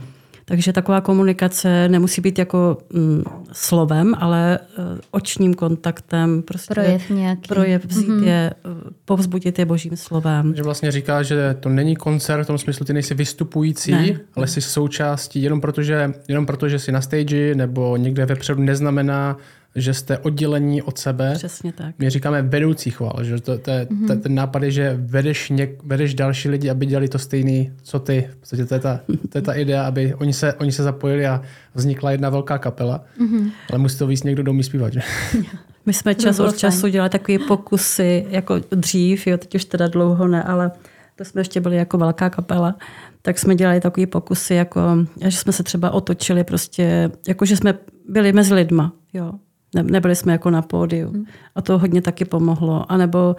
[0.45, 3.23] takže taková komunikace nemusí být jako mm,
[3.53, 6.43] slovem, ale uh, očním kontaktem.
[6.43, 7.49] Prostě projev nějaký.
[7.49, 8.25] Projev vzít mm-hmm.
[8.25, 8.73] je, uh,
[9.05, 10.55] povzbudit je božím slovem.
[10.57, 14.21] Že vlastně říká, že to není koncert v tom smyslu, ty nejsi vystupující, ne.
[14.35, 19.37] ale jsi součástí jenom protože, jenom protože jsi na stage nebo někde vepředu neznamená,
[19.77, 21.33] že jste oddělení od sebe.
[21.35, 21.95] Přesně tak.
[21.99, 24.07] My říkáme vedoucí chval, že to, to, mm-hmm.
[24.07, 27.99] to, ten nápad je, že vedeš, něk, vedeš další lidi, aby dělali to stejný, co
[27.99, 28.29] ty.
[28.33, 31.27] V podstatě to je ta, to je ta idea, aby oni se, oni se zapojili
[31.27, 31.43] a
[31.75, 33.51] vznikla jedna velká kapela, mm-hmm.
[33.71, 35.01] ale musí to víc někdo, domí zpívat, že?
[35.87, 40.29] My jsme čas od času dělali takové pokusy, jako dřív, jo, teď už teda dlouho
[40.29, 40.71] ne, ale
[41.17, 42.77] to jsme ještě byli jako velká kapela,
[43.23, 44.81] tak jsme dělali takové pokusy, jako,
[45.27, 47.75] že jsme se třeba otočili prostě, jako že jsme
[48.09, 49.33] byli mezi lidma, jo,
[49.75, 51.11] ne, nebyli jsme jako na pódiu.
[51.11, 51.25] Hmm.
[51.55, 52.93] A to hodně taky pomohlo.
[52.93, 53.37] A nebo,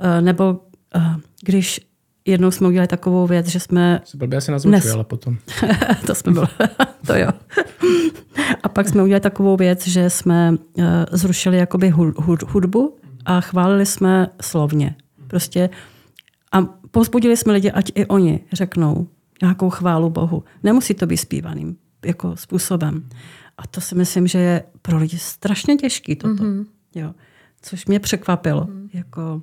[0.00, 0.60] eh, nebo
[0.94, 1.00] eh,
[1.42, 1.80] když
[2.26, 4.00] jednou jsme udělali takovou věc, že jsme...
[4.04, 4.94] Se blbě asi nazvučuji, nes...
[4.94, 5.36] ale potom.
[6.06, 6.46] to jsme byli,
[7.06, 7.28] to jo.
[8.62, 11.90] a pak jsme udělali takovou věc, že jsme eh, zrušili jakoby
[12.46, 14.94] hudbu a chválili jsme slovně.
[15.26, 15.70] Prostě
[16.52, 19.08] a pozbudili jsme lidi, ať i oni řeknou
[19.42, 20.44] nějakou chválu Bohu.
[20.62, 23.08] Nemusí to být zpívaným jako způsobem.
[23.58, 26.42] A to si myslím, že je pro lidi strašně těžký toto.
[26.42, 26.66] Mm-hmm.
[26.94, 27.14] Jo.
[27.62, 28.64] Což mě překvapilo.
[28.64, 28.88] Mm-hmm.
[28.92, 29.42] Jako,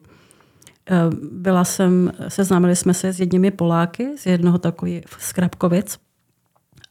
[0.89, 0.95] eh,
[1.32, 5.99] byla jsem, seznámili jsme se s jedními Poláky z jednoho takový z Krapkovic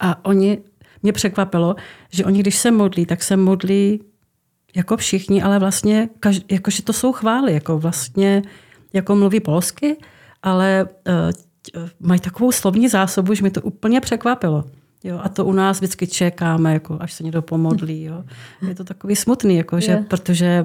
[0.01, 0.59] a oni,
[1.03, 1.77] mě překvapilo,
[2.11, 4.01] že oni, když se modlí, tak se modlí
[4.75, 6.09] jako všichni, ale vlastně,
[6.51, 8.43] jako, že to jsou chvály, jako vlastně,
[8.93, 9.97] jako mluví polsky,
[10.43, 10.89] ale
[11.75, 14.65] uh, mají takovou slovní zásobu, že mi to úplně překvapilo.
[15.05, 18.05] Jo, a to u nás vždycky čekáme, jako, až se někdo pomodlí.
[18.05, 18.25] Jo.
[18.69, 20.05] Je to takový smutný, jako, že, yeah.
[20.05, 20.65] protože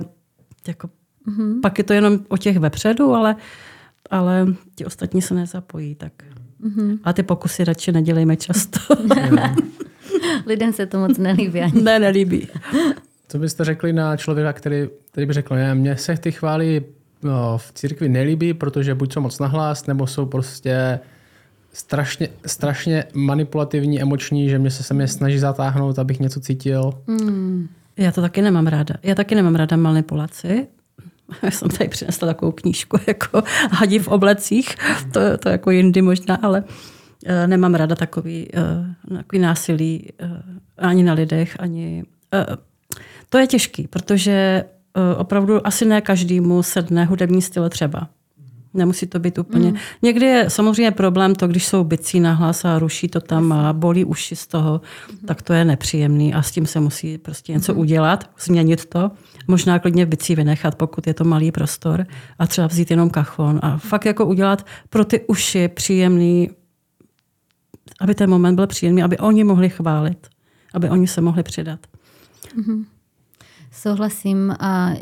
[0.68, 0.90] jako,
[1.28, 1.62] mm-hmm.
[1.62, 3.36] pak je to jenom o těch vepředu, ale,
[4.10, 5.96] ale ti ostatní se nezapojí.
[5.96, 6.14] Tak.
[6.64, 7.00] Mm-hmm.
[7.04, 8.80] A ty pokusy radši nedělejme často.
[10.46, 11.62] Lidem se to moc nelíbí.
[11.62, 11.82] Ani.
[11.82, 12.48] Ne, nelíbí.
[13.28, 16.86] Co byste řekli na člověka, který, který by řekl, ne, mně se ty chvály
[17.24, 21.00] no, v církvi nelíbí, protože buď jsou moc nahlás, nebo jsou prostě
[21.78, 26.92] strašně, strašně manipulativní, emoční, že mě se se mě snaží zatáhnout, abych něco cítil.
[27.08, 27.68] Mm.
[27.98, 28.96] Já to taky nemám ráda.
[29.04, 30.68] Já taky nemám ráda manipulaci.
[31.44, 34.76] Já jsem tady přinesla takovou knížku jako Hadí v oblecích.
[35.14, 38.48] To, to jako jindy možná, ale uh, nemám ráda takový,
[39.10, 40.30] uh, takový násilí uh,
[40.78, 42.04] ani na lidech, ani...
[43.30, 44.66] To je těžký, protože
[45.18, 48.10] opravdu asi ne každému sedne hudební styl třeba.
[48.78, 49.72] Nemusí to být úplně.
[49.72, 49.78] Mm.
[50.02, 54.06] Někdy je samozřejmě problém to, když jsou bicí hlas a ruší to tam a bolí
[54.06, 55.18] uši z toho, mm.
[55.28, 57.80] tak to je nepříjemný a s tím se musí prostě něco mm.
[57.80, 59.12] udělat, změnit to.
[59.48, 62.06] Možná klidně bicí vynechat, pokud je to malý prostor
[62.40, 66.50] a třeba vzít jenom kachon a fakt jako udělat pro ty uši příjemný,
[68.02, 70.28] aby ten moment byl příjemný, aby oni mohli chválit,
[70.74, 71.80] aby oni se mohli přidat.
[72.58, 72.86] Mm-hmm.
[73.72, 74.94] Souhlasím a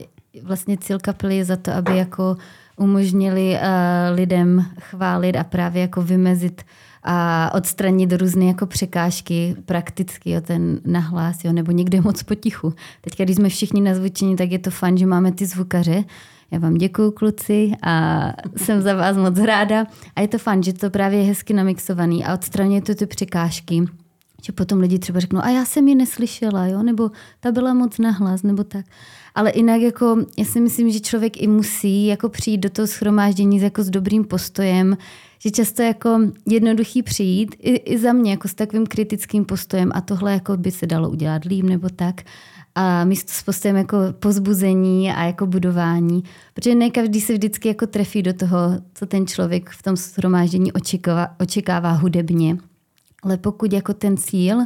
[0.44, 2.38] vlastně cíl kapely je za to, aby jako
[2.78, 6.62] umožnili uh, lidem chválit a právě jako vymezit
[7.04, 12.74] a odstranit různé jako překážky prakticky, jo, ten nahlas, jo, nebo někde moc potichu.
[13.02, 16.04] Teď, když jsme všichni na zvučení, tak je to fajn, že máme ty zvukaře.
[16.52, 18.24] Já vám děkuju, kluci, a
[18.58, 19.86] jsem za vás moc ráda.
[20.16, 23.86] A je to fajn, že to právě je hezky namixovaný a odstraňuje to ty překážky
[24.46, 26.84] že potom lidi třeba řeknou, a já jsem ji neslyšela, jo?
[26.84, 28.86] nebo ta byla moc nahlas, nebo tak.
[29.36, 33.62] Ale jinak jako, já si myslím, že člověk i musí jako přijít do toho schromáždění
[33.62, 34.98] jako s dobrým postojem,
[35.40, 40.02] že často jako jednoduchý přijít, i, i za mě jako s takovým kritickým postojem a
[40.02, 42.22] tohle jako by se dalo udělat líp nebo tak.
[42.76, 46.24] A místo s postojem jako pozbuzení a jako budování.
[46.54, 48.60] Protože ne každý se vždycky jako trefí do toho,
[48.94, 52.58] co ten člověk v tom shromáždění očekává, očekává hudebně.
[53.26, 54.60] Ale pokud jako ten cíl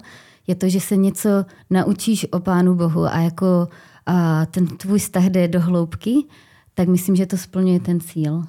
[0.47, 3.67] je to, že se něco naučíš o Pánu Bohu a jako
[4.05, 6.15] a ten tvůj vztah jde do hloubky,
[6.73, 8.43] tak myslím, že to splňuje ten cíl.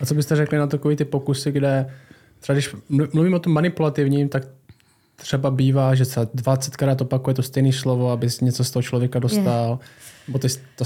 [0.00, 1.94] A co byste řekli na takové ty pokusy, kde
[2.40, 4.42] třeba když mluvím o tom manipulativním, tak
[5.16, 9.66] třeba bývá, že se 20krát opakuje to stejné slovo, aby něco z toho člověka dostal.
[9.68, 9.80] Yeah.
[10.28, 10.84] Bo ty, to,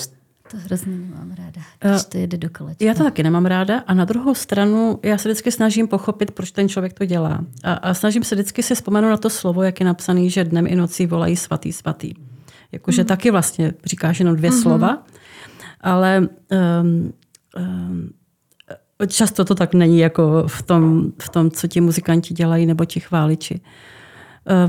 [0.50, 2.84] to hrozně nemám ráda, když to jede do kolečka.
[2.84, 6.50] Já to taky nemám ráda a na druhou stranu já se vždycky snažím pochopit, proč
[6.50, 7.44] ten člověk to dělá.
[7.64, 10.66] A, a snažím se vždycky si vzpomenout na to slovo, jak je napsaný, že dnem
[10.66, 12.14] i nocí volají svatý, svatý.
[12.72, 13.06] Jakože mm.
[13.06, 14.62] taky vlastně říkáš jenom dvě mm-hmm.
[14.62, 15.06] slova,
[15.80, 16.28] ale
[16.80, 17.12] um,
[17.56, 18.10] um,
[19.08, 23.00] často to tak není jako v tom, v tom, co ti muzikanti dělají nebo ti
[23.00, 23.60] chváliči.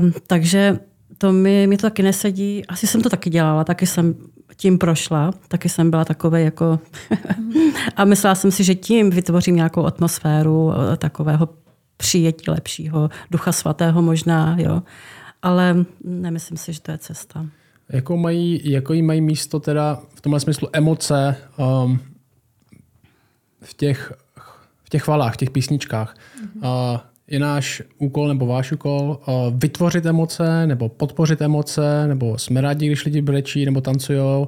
[0.00, 0.78] Um, takže
[1.18, 2.66] to mi, mi to taky nesedí.
[2.66, 4.14] Asi jsem to taky dělala, taky jsem
[4.56, 6.78] tím prošla, taky jsem byla takové jako...
[7.96, 11.48] a myslela jsem si, že tím vytvořím nějakou atmosféru eh, takového
[11.96, 14.82] přijetí lepšího, ducha svatého možná, jo.
[15.42, 17.46] Ale nemyslím si, že to je cesta.
[17.88, 22.00] Jakou mají, jako jí mají místo teda v tomhle smyslu emoce um,
[23.62, 24.12] v těch,
[24.84, 26.14] v těch chvalách, v těch písničkách?
[26.14, 26.94] Mm-hmm.
[26.94, 32.60] Uh, je náš úkol nebo váš úkol uh, vytvořit emoce nebo podpořit emoce, nebo jsme
[32.60, 34.18] rádi, když lidi brečí nebo tancují.
[34.18, 34.46] Uh,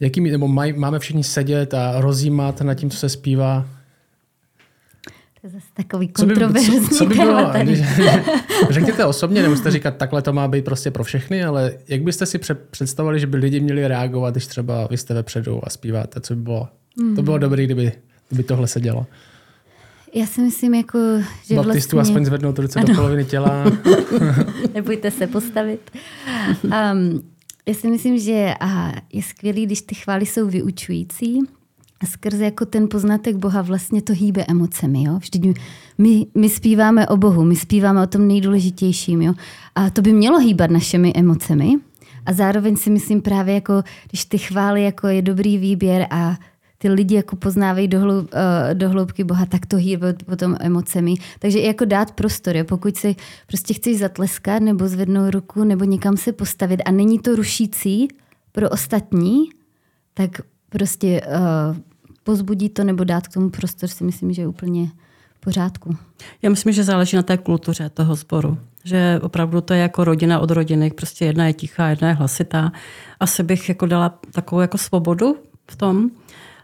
[0.00, 3.66] jaký, nebo maj, máme všichni sedět a rozjímat nad tím, co se zpívá?
[5.40, 7.84] To je zase takový kontroverzní co, co by bylo, tady.
[8.70, 12.38] Řekněte osobně, nemusíte říkat, takhle to má být prostě pro všechny, ale jak byste si
[12.70, 16.42] představovali, že by lidi měli reagovat, když třeba vy jste vepředu a zpíváte, co by
[16.42, 16.68] bylo?
[17.02, 17.16] Mm.
[17.16, 17.40] To bylo hmm.
[17.40, 17.92] dobré, kdyby,
[18.28, 19.06] kdyby tohle se dělo.
[20.14, 20.98] Já si myslím, jako,
[21.44, 22.12] že Baptistu vlastně...
[22.12, 22.88] aspoň zvednout ruce ano.
[22.88, 23.64] do poloviny těla.
[24.74, 25.90] Nebojte se postavit.
[26.64, 27.22] Um,
[27.66, 31.38] já si myslím, že aha, je skvělý, když ty chvály jsou vyučující
[32.00, 35.02] a skrze jako ten poznatek Boha vlastně to hýbe emocemi.
[35.02, 35.18] Jo?
[35.18, 35.58] Vždyť
[35.98, 39.22] my, my zpíváme o Bohu, my zpíváme o tom nejdůležitějším.
[39.22, 39.34] Jo?
[39.74, 41.76] A to by mělo hýbat našimi emocemi.
[42.26, 46.36] A zároveň si myslím právě, jako, když ty chvály jako je dobrý výběr a
[46.82, 51.14] ty lidi jako poznávají do, hloub, uh, do hloubky Boha, tak to hýbe potom emocemi.
[51.38, 52.64] Takže i jako dát prostor, jo?
[52.64, 53.16] pokud si
[53.46, 58.08] prostě chceš zatleskat nebo zvednout ruku nebo někam se postavit a není to rušící
[58.52, 59.44] pro ostatní,
[60.14, 60.30] tak
[60.68, 61.76] prostě uh,
[62.24, 64.86] pozbudí to nebo dát k tomu prostor si myslím, že je úplně
[65.34, 65.96] v pořádku.
[66.42, 68.58] Já myslím, že záleží na té kultuře toho sboru.
[68.84, 72.72] Že opravdu to je jako rodina od rodiny, prostě jedna je tichá, jedna je hlasitá.
[73.20, 75.36] Asi bych jako dala takovou jako svobodu
[75.70, 76.10] v tom,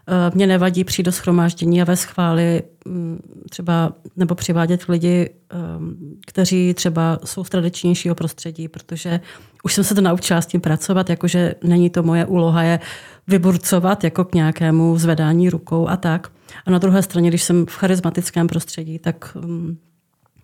[0.09, 5.95] Eh, mě nevadí přijít do schromáždění a ve schvály mm, třeba nebo přivádět lidi, ehm,
[6.27, 9.19] kteří třeba jsou z tradičnějšího prostředí, protože
[9.63, 12.79] už jsem se to naučila s tím pracovat, jakože není to moje úloha je
[13.27, 16.31] vyburcovat jako k nějakému zvedání rukou a tak.
[16.65, 19.77] A na druhé straně, když jsem v charismatickém prostředí, tak mm,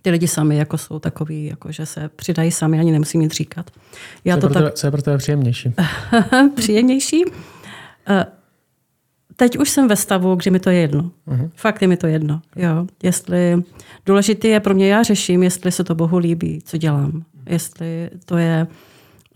[0.02, 3.72] ty lidi sami jako jsou takový, jako že se přidají sami, ani nemusím nic říkat.
[4.26, 4.64] Já co, to je tak...
[4.64, 5.74] tebe, co je pro tebe příjemnější?
[6.56, 7.24] příjemnější?
[9.36, 11.12] Teď už jsem ve stavu, kdy mi to je jedno.
[11.28, 11.50] Uh-huh.
[11.56, 12.42] Fakt je mi to jedno.
[12.56, 12.88] Jo.
[13.04, 13.64] Jestli,
[14.06, 17.24] důležité je pro mě, já řeším, jestli se to Bohu líbí, co dělám.
[17.50, 18.68] Jestli to je,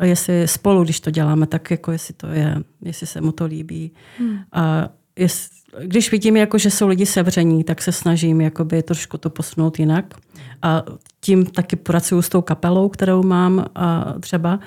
[0.03, 3.91] jestli spolu, když to děláme, tak jako jestli to je, jestli se mu to líbí.
[4.19, 4.37] Hmm.
[4.51, 4.89] A
[5.19, 5.51] jest,
[5.83, 10.13] když vidím, jako, že jsou lidi sevření, tak se snažím jakoby, trošku to posunout jinak.
[10.61, 10.83] A
[11.21, 14.59] tím taky pracuju s tou kapelou, kterou mám a třeba.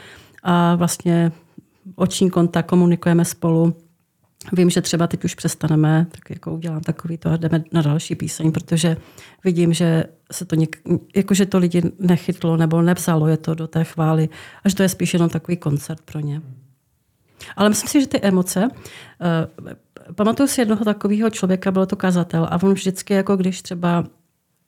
[0.43, 1.33] A vlastně
[1.97, 3.75] oční kontakt, komunikujeme spolu
[4.53, 8.15] Vím, že třeba teď už přestaneme, tak jako udělám takový to a jdeme na další
[8.15, 8.97] píseň, protože
[9.45, 10.83] vidím, že se to něk,
[11.17, 14.29] jako, že to lidi nechytlo nebo nepsalo je to do té chvály,
[14.65, 16.43] až to je spíš jenom takový koncert pro ně.
[17.57, 19.73] Ale myslím si, že ty emoce, uh,
[20.15, 24.05] pamatuju si jednoho takového člověka, byl to kazatel a on vždycky, jako když třeba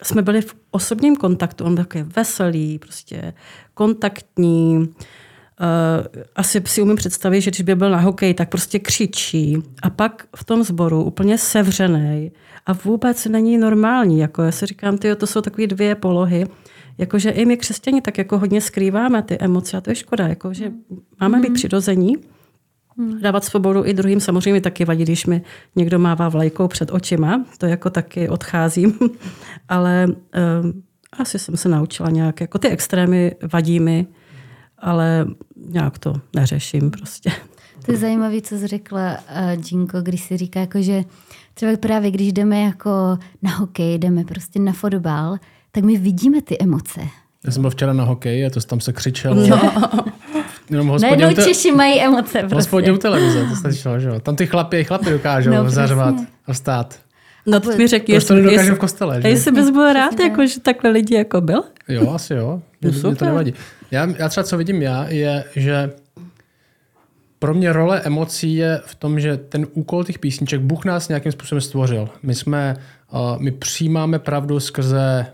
[0.02, 3.32] jsme byli v osobním kontaktu, on byl takový veselý, prostě
[3.74, 4.94] kontaktní,
[6.36, 10.26] asi si umím představit, že když by byl na hokej, tak prostě křičí a pak
[10.36, 12.32] v tom sboru úplně sevřený
[12.66, 14.18] a vůbec není normální.
[14.18, 16.46] Jako já si říkám, tyjo, to jsou takové dvě polohy,
[16.98, 20.54] jakože i my křesťani tak jako hodně skrýváme ty emoce a to je škoda, jako,
[20.54, 20.72] že
[21.20, 21.54] máme být hmm.
[21.54, 22.16] přirození,
[22.98, 23.20] hmm.
[23.20, 25.42] dávat svobodu i druhým samozřejmě taky vadí, když mi
[25.76, 28.98] někdo mává vlajkou před očima, to jako taky odcházím,
[29.68, 30.70] ale uh,
[31.18, 34.06] asi jsem se naučila nějak, jako ty extrémy vadí mi,
[34.82, 35.26] ale
[35.56, 37.30] nějak to neřeším prostě.
[37.86, 39.16] To je zajímavé, co jsi řekla,
[39.92, 41.04] uh, když si říká, jako, že
[41.54, 45.36] třeba právě když jdeme jako na hokej, jdeme prostě na fotbal,
[45.72, 47.00] tak my vidíme ty emoce.
[47.44, 49.46] Já jsem byl včera na hokej a to tam se křičelo.
[49.46, 49.60] No.
[50.70, 51.44] Jenom Najednou te...
[51.44, 52.38] Češi mají emoce.
[52.38, 52.54] Prostě.
[52.54, 54.20] Hospodě u televize, to stačilo, že jo.
[54.20, 56.14] Tam ty chlapy, chlapy dokážou no, zařvat
[56.46, 57.01] a vstát.
[57.46, 59.28] No to mi řekni, jestli, to jestli, v kostele, že?
[59.28, 61.62] jestli bys byl rád, jako, že takhle lidi jako byl?
[61.88, 62.62] Jo, asi jo.
[62.80, 63.54] Mě, mě to nevadí.
[63.90, 65.90] Já, já třeba co vidím já, je, že
[67.38, 71.32] pro mě role emocí je v tom, že ten úkol těch písniček, Bůh nás nějakým
[71.32, 72.08] způsobem stvořil.
[72.22, 72.76] My jsme,
[73.12, 75.26] uh, my přijímáme pravdu skrze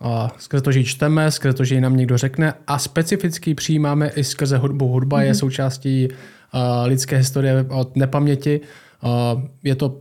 [0.00, 3.54] a skrze to, že ji čteme, skrze to, že ji nám někdo řekne a specificky
[3.54, 4.88] přijímáme i skrze hudbu.
[4.88, 5.26] Hudba mm-hmm.
[5.26, 8.60] je součástí uh, lidské historie od nepaměti.
[9.04, 10.00] Uh, je to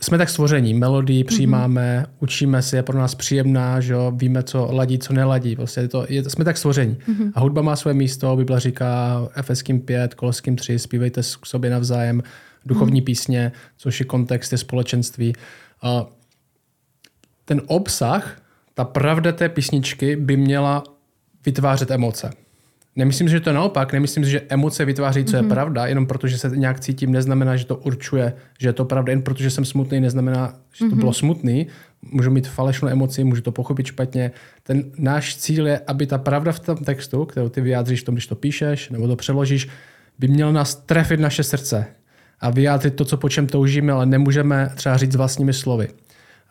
[0.00, 2.10] jsme tak stvoření, melodii přijímáme, mm-hmm.
[2.20, 5.56] učíme si, je pro nás příjemná, že jo, víme, co ladí, co neladí.
[5.56, 6.96] Prostě je to, je, jsme tak stvoření.
[6.96, 7.32] Mm-hmm.
[7.34, 12.22] A hudba má své místo, Bible říká Efeským 5, Koloským 3, zpívejte k sobě navzájem
[12.66, 13.04] duchovní mm-hmm.
[13.04, 15.32] písně, což je kontext, je společenství.
[15.82, 16.06] A
[17.44, 18.42] ten obsah,
[18.74, 20.82] ta pravda té písničky by měla
[21.46, 22.30] vytvářet emoce.
[22.96, 25.36] Nemyslím si, že to je naopak, nemyslím si, že emoce vytváří, co mm-hmm.
[25.36, 25.50] je mhm.
[25.50, 29.22] pravda, jenom protože se nějak cítím, neznamená, že to určuje, že je to pravda, jen
[29.22, 30.98] protože jsem smutný, neznamená, že to mm-hmm.
[30.98, 31.66] bylo smutný.
[32.02, 34.30] Můžu mít falešnou emoci, můžu to pochopit špatně.
[34.62, 38.14] Ten náš cíl je, aby ta pravda v tom textu, kterou ty vyjádříš v tom,
[38.14, 39.68] když to píšeš nebo to přeložíš,
[40.18, 41.86] by měla nás trefit naše srdce
[42.40, 45.88] a vyjádřit to, co po čem toužíme, ale nemůžeme třeba říct vlastními slovy.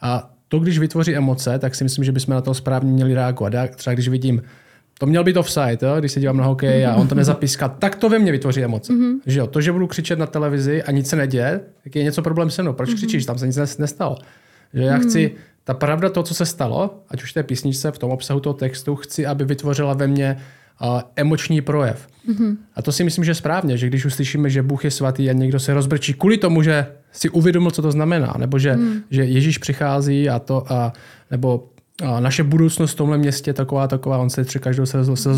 [0.02, 3.54] A to, když vytvoří emoce, tak si myslím, že bychom na to správně měli reagovat.
[3.54, 4.42] Já třeba když vidím,
[5.00, 5.96] to měl být offside, jo?
[6.00, 8.94] když se dívám na hokej a on to nezapíská, tak to ve mně vytvoří emoce.
[8.94, 9.20] Mm-hmm.
[9.26, 9.48] Že jo?
[9.48, 12.62] To, že budu křičet na televizi a nic se neděje, tak je něco problém se
[12.62, 12.74] mnou.
[12.74, 12.96] Proč mm-hmm.
[12.96, 13.26] křičíš?
[13.26, 14.18] Tam se nic nestalo.
[14.74, 15.44] Že já chci, mhm.
[15.64, 18.96] ta pravda to, co se stalo, ať už té písničce, v tom obsahu toho textu,
[18.96, 20.38] chci, aby vytvořila ve mně
[20.82, 22.08] uh, emoční projev.
[22.30, 22.58] Mm-hmm.
[22.76, 25.34] A to si myslím, že je správně, že když uslyšíme, že Bůh je svatý a
[25.34, 29.02] někdo se rozbrčí kvůli tomu, že si uvědomil, co to znamená, nebo že, mm.
[29.10, 30.94] že Ježíš přichází a to, a,
[31.32, 31.70] nebo
[32.20, 35.30] naše budoucnost v tomhle městě taková, taková, on se tři každou se, se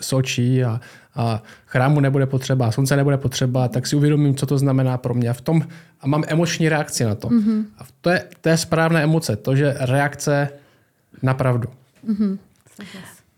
[0.00, 0.80] z očí a,
[1.14, 5.30] a chrámu nebude potřeba, slunce nebude potřeba, tak si uvědomím, co to znamená pro mě.
[5.30, 5.62] A, v tom,
[6.00, 7.28] a mám emoční reakci na to.
[7.28, 7.64] Mm-hmm.
[7.78, 10.48] A to je, to je správné emoce, to, že reakce
[11.22, 11.68] na pravdu.
[12.08, 12.38] Mm-hmm.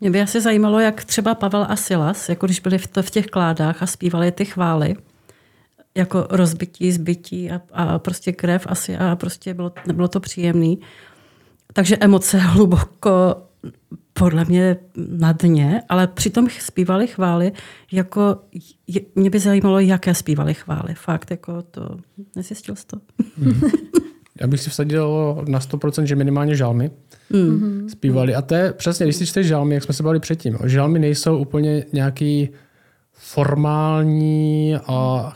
[0.00, 3.10] Mě by asi zajímalo, jak třeba Pavel a Silas, jako když byli v, to, v
[3.10, 4.96] těch kládách a zpívali ty chvály,
[5.94, 10.78] jako rozbití, zbytí a, a prostě krev asi a prostě bylo, nebylo to příjemný.
[11.78, 13.36] Takže emoce hluboko
[14.12, 17.52] podle mě na dně, ale přitom zpívali chvály,
[17.92, 18.36] jako
[18.86, 20.94] je, mě by zajímalo, jaké zpívali chvály.
[20.94, 21.96] Fakt, jako to,
[22.36, 22.96] nezjistil jsi to?
[23.40, 23.70] Mm-hmm.
[24.40, 26.90] Já bych si vsadil na 100%, že minimálně žalmy
[27.30, 27.88] mm.
[27.88, 28.34] zpívali.
[28.34, 30.58] A to je přesně, když si čteš žalmy, jak jsme se bavili předtím.
[30.64, 32.48] Žalmy nejsou úplně nějaký
[33.12, 35.32] formální a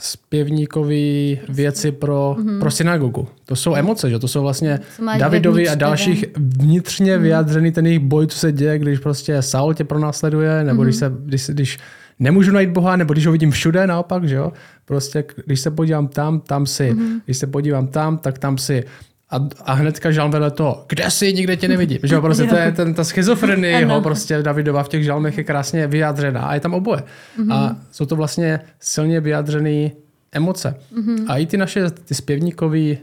[0.00, 2.60] zpěvníkový věci pro, mm-hmm.
[2.60, 3.28] pro synagogu.
[3.44, 4.18] To jsou emoce, že?
[4.18, 4.80] to jsou vlastně
[5.18, 7.22] Davidovi a dalších vnitřně mm-hmm.
[7.22, 10.84] vyjádřený ten jejich boj, co se děje, když prostě Saul tě pronásleduje, nebo mm-hmm.
[10.84, 11.78] když, se, když, když
[12.18, 14.52] nemůžu najít Boha, nebo když ho vidím všude naopak, že jo?
[14.84, 16.92] Prostě když se podívám tam, tam si.
[16.92, 17.20] Mm-hmm.
[17.24, 18.84] Když se podívám tam, tak tam si.
[19.30, 21.98] A, a hnedka žalm vedle toho, kde jsi, nikde tě nevidím.
[22.02, 25.44] Že jo, prostě to je ten, ta schizofrenie ho prostě Davidova v těch žalmech je
[25.44, 27.02] krásně vyjádřená a je tam oboje.
[27.38, 27.52] Mm-hmm.
[27.52, 29.90] A jsou to vlastně silně vyjádřené
[30.32, 30.74] emoce.
[30.94, 31.24] Mm-hmm.
[31.28, 32.98] A i ty naše ty zpěvníkový,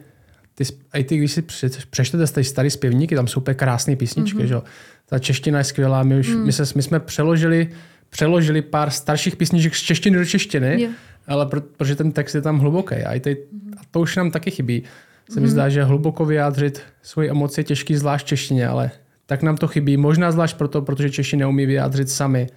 [0.55, 0.63] ty,
[0.93, 1.41] i ty, když si
[1.89, 4.45] přečtete ty starý zpěvníky, tam jsou úplně krásné písničky, mm-hmm.
[4.45, 4.63] že jo.
[5.09, 6.45] Ta čeština je skvělá, my, už, mm.
[6.45, 7.69] my, se, my jsme přeložili,
[8.09, 10.93] přeložili pár starších písniček z češtiny do češtiny, yeah.
[11.27, 12.95] ale pro, protože ten text je tam hluboký.
[12.95, 13.37] A, i ty,
[13.77, 14.83] a to už nám taky chybí
[15.29, 15.51] se mi mhm.
[15.51, 18.91] zdá, že hluboko vyjádřit svoji emoci je těžký, zvlášť v češtině, ale
[19.25, 19.97] tak nám to chybí.
[19.97, 22.47] Možná zvlášť proto, protože Češi neumí vyjádřit sami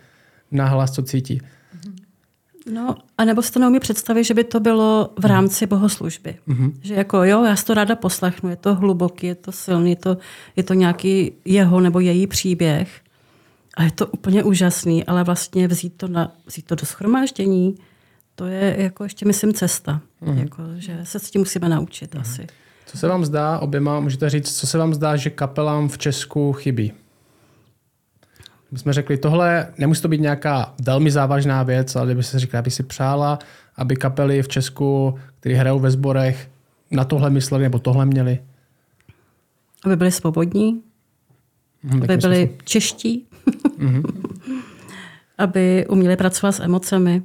[0.50, 1.40] na hlas, co cítí.
[1.74, 1.96] Mhm.
[2.72, 5.28] No, a nebo si to neumí představit, že by to bylo v mhm.
[5.28, 6.34] rámci bohoslužby.
[6.48, 6.72] Mm-hmm.
[6.82, 9.96] Že jako jo, já si to ráda poslechnu, je to hluboký, je to silný, je
[9.96, 10.16] to,
[10.56, 13.00] je to nějaký jeho nebo její příběh.
[13.76, 17.74] A je to úplně úžasný, ale vlastně vzít to, na, vzít to do schromáždění,
[18.34, 20.00] to je jako ještě, myslím, cesta.
[20.20, 20.38] Mm.
[20.38, 22.20] Jako, že se s tím musíme naučit mm.
[22.20, 22.46] asi.
[22.90, 26.52] Co se vám zdá, oběma, můžete říct, co se vám zdá, že kapelám v Česku
[26.52, 26.92] chybí?
[28.70, 32.58] My jsme řekli, tohle nemusí to být nějaká velmi závažná věc, ale kdyby se říkala,
[32.58, 33.38] aby si přála,
[33.76, 36.50] aby kapely v Česku, které hrajou ve sborech,
[36.90, 38.38] na tohle mysleli nebo tohle měli?
[39.84, 40.82] Aby byli svobodní,
[41.82, 43.26] hmm, aby byli čeští,
[43.78, 44.02] mm-hmm.
[45.38, 47.22] aby uměli pracovat s emocemi,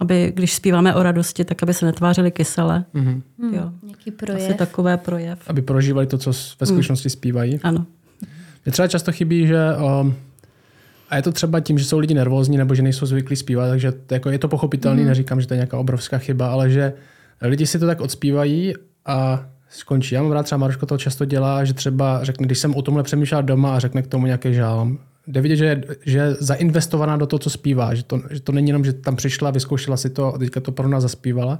[0.00, 2.84] aby když zpíváme o radosti, tak aby se netvářili kysele.
[2.94, 3.22] Mm-hmm.
[3.52, 3.72] Jo.
[3.82, 4.42] Nějaký projev.
[4.42, 5.38] Asi takové projev.
[5.46, 7.10] Aby prožívali to, co ve skutečnosti mm.
[7.10, 7.60] zpívají.
[7.62, 7.86] Ano.
[8.64, 9.58] Mně třeba často chybí, že
[10.00, 10.14] um,
[11.10, 13.92] a je to třeba tím, že jsou lidi nervózní nebo že nejsou zvyklí zpívat, takže
[13.92, 15.08] to, jako je to pochopitelný, mm.
[15.08, 16.92] neříkám, že to je nějaká obrovská chyba, ale že
[17.40, 18.74] lidi si to tak odspívají
[19.06, 20.14] a skončí.
[20.14, 23.02] Já mám rád třeba Maruško to často dělá, že třeba řekne, když jsem o tomhle
[23.02, 27.16] přemýšlel doma a řekne k tomu nějaký žálm, jde vidět, že je, že je zainvestovaná
[27.16, 27.94] do toho, co zpívá.
[27.94, 30.72] Že to, že to není jenom, že tam přišla, vyzkoušela si to a teďka to
[30.72, 31.58] pro nás zaspívala,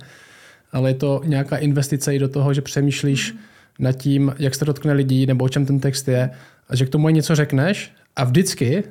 [0.72, 3.38] ale je to nějaká investice i do toho, že přemýšlíš mm.
[3.78, 6.30] nad tím, jak se dotkne lidí nebo o čem ten text je
[6.68, 8.84] a že k tomu něco řekneš a vždycky,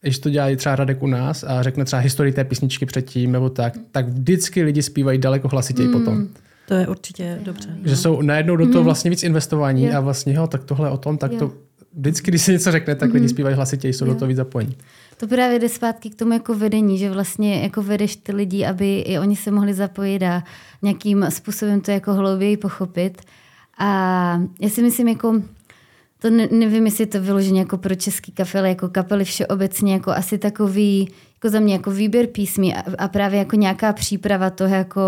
[0.00, 3.50] když to dělají třeba Radek u nás a řekne třeba historii té písničky předtím nebo
[3.50, 5.92] tak, tak vždycky lidi zpívají daleko hlasitěji mm.
[5.92, 6.28] potom.
[6.68, 7.68] To je určitě dobře.
[7.84, 7.96] Že no.
[7.96, 8.84] jsou najednou do toho mm.
[8.84, 9.96] vlastně víc investování yeah.
[9.96, 11.40] a vlastně, jo, tak tohle o tom, tak yeah.
[11.40, 11.52] to
[11.96, 13.14] vždycky, když se něco řekne, tak mm-hmm.
[13.14, 14.12] lidi zpívají hlasitěji, jsou jo.
[14.12, 14.76] do toho víc zapojení.
[15.16, 18.98] To právě jde zpátky k tomu jako vedení, že vlastně jako vedeš ty lidi, aby
[18.98, 20.42] i oni se mohli zapojit a
[20.82, 23.22] nějakým způsobem to jako hlouběji pochopit.
[23.78, 25.42] A já si myslím, jako
[26.18, 30.38] to ne, nevím, jestli to vyloženě jako pro český kapely, jako kapely všeobecně, jako asi
[30.38, 35.02] takový, jako za mě jako výběr písmy a, a právě jako nějaká příprava toho jako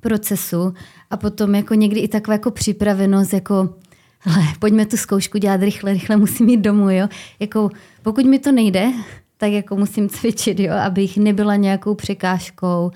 [0.00, 0.74] procesu
[1.10, 3.74] a potom jako někdy i taková jako připravenost, jako
[4.24, 7.08] hele, pojďme tu zkoušku dělat rychle, rychle musím jít domů, jo.
[7.40, 7.70] Jako
[8.02, 8.92] pokud mi to nejde,
[9.36, 12.90] tak jako musím cvičit, jo, abych nebyla nějakou překážkou.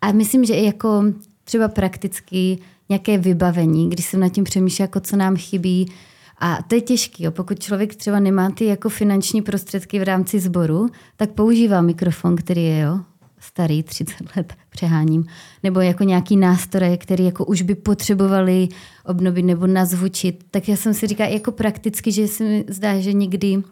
[0.00, 1.04] A myslím, že i jako
[1.44, 2.58] třeba prakticky
[2.88, 5.92] nějaké vybavení, když jsem nad tím přemýšlela, jako co nám chybí.
[6.38, 10.88] A to je těžké, pokud člověk třeba nemá ty jako finanční prostředky v rámci sboru,
[11.16, 13.00] tak používá mikrofon, který je jo,
[13.44, 15.24] starý, 30 let přeháním,
[15.62, 18.68] nebo jako nějaký nástroje, který jako už by potřebovali
[19.04, 20.44] obnovit nebo nazvučit.
[20.50, 23.62] Tak já jsem si říkala jako prakticky, že se mi zdá, že někdy,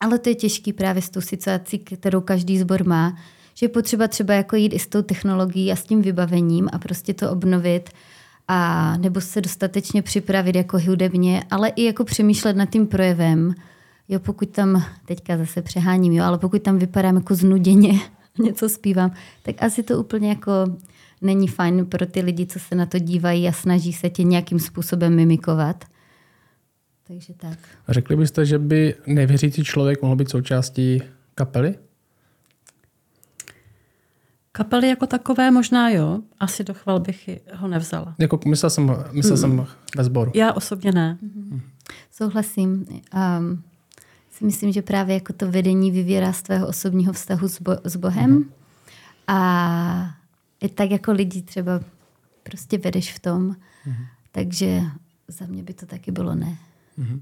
[0.00, 3.16] ale to je těžký právě s tou situací, kterou každý sbor má,
[3.54, 6.78] že je potřeba třeba jako jít i s tou technologií a s tím vybavením a
[6.78, 7.90] prostě to obnovit
[8.48, 13.54] a nebo se dostatečně připravit jako hudebně, ale i jako přemýšlet nad tím projevem.
[14.08, 18.00] Jo, pokud tam, teďka zase přeháním, jo, ale pokud tam vypadám jako znuděně,
[18.42, 20.52] něco zpívám, tak asi to úplně jako
[21.20, 24.58] není fajn pro ty lidi, co se na to dívají a snaží se tě nějakým
[24.58, 25.84] způsobem mimikovat.
[27.06, 27.58] Takže tak.
[27.86, 31.02] A řekli byste, že by nevěřící člověk mohl být součástí
[31.34, 31.74] kapely?
[34.52, 36.20] Kapely jako takové možná jo.
[36.40, 38.14] Asi do chval bych ho nevzala.
[38.18, 39.40] Jako myslel jsem, myslel mm.
[39.40, 39.66] jsem
[39.96, 40.32] ve sboru.
[40.34, 41.18] Já osobně ne.
[41.22, 41.60] Mm-hmm.
[42.10, 42.86] Souhlasím.
[43.38, 43.62] Um,
[44.36, 47.96] si myslím, že právě jako to vedení vyvírá z tvého osobního vztahu s, bo- s
[47.96, 48.38] Bohem.
[48.38, 48.46] Mm-hmm.
[49.26, 50.14] A
[50.60, 51.80] i tak jako lidi třeba
[52.42, 53.50] prostě vedeš v tom.
[53.50, 54.06] Mm-hmm.
[54.32, 54.80] Takže
[55.28, 56.56] za mě by to taky bylo ne.
[56.98, 57.20] Mm-hmm.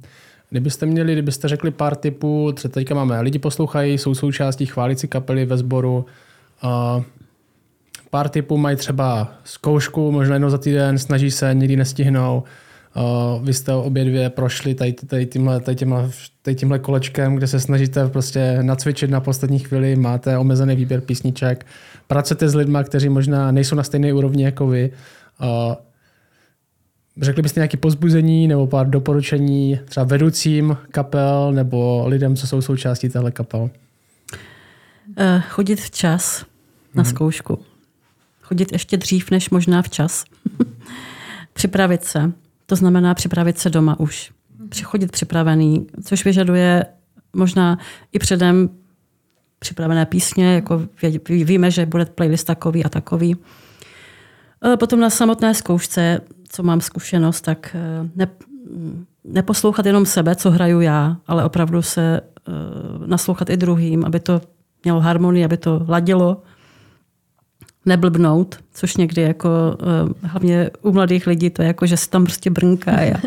[0.50, 5.44] Kdybyste měli, kdybyste řekli pár typů, třeba teďka máme, lidi poslouchají, jsou součástí chválící kapely
[5.44, 6.06] ve sboru,
[6.64, 7.04] uh,
[8.10, 12.42] pár typů mají třeba zkoušku, možná jednou za týden, snaží se, nikdy nestihnou.
[12.97, 16.11] Uh, vy jste obě dvě prošli tady, tady, tímhle, tady, tímhle,
[16.43, 21.66] tady tímhle kolečkem, kde se snažíte prostě nacvičit na poslední chvíli, máte omezený výběr písniček,
[22.07, 24.93] pracujete s lidmi, kteří možná nejsou na stejné úrovni jako vy.
[25.43, 25.74] Uh,
[27.20, 33.09] řekli byste nějaké pozbuzení nebo pár doporučení třeba vedoucím kapel nebo lidem, co jsou součástí
[33.09, 33.61] téhle kapel?
[33.61, 36.45] Uh, chodit včas
[36.95, 37.09] na mm-hmm.
[37.09, 37.59] zkoušku
[38.53, 40.24] chodit ještě dřív, než možná včas.
[41.53, 42.32] připravit se.
[42.66, 44.32] To znamená připravit se doma už.
[44.68, 46.86] Přichodit připravený, což vyžaduje
[47.32, 47.78] možná
[48.12, 48.68] i předem
[49.58, 50.82] připravené písně, jako
[51.28, 53.36] víme, že bude playlist takový a takový.
[54.64, 58.26] E, potom na samotné zkoušce, co mám zkušenost, tak e, ne,
[59.24, 62.20] neposlouchat jenom sebe, co hraju já, ale opravdu se e,
[63.06, 64.40] naslouchat i druhým, aby to
[64.84, 66.42] mělo harmonii, aby to ladilo
[67.87, 72.24] neblbnout, což někdy jako uh, hlavně u mladých lidí to je jako, že se tam
[72.24, 73.20] prostě brnká a,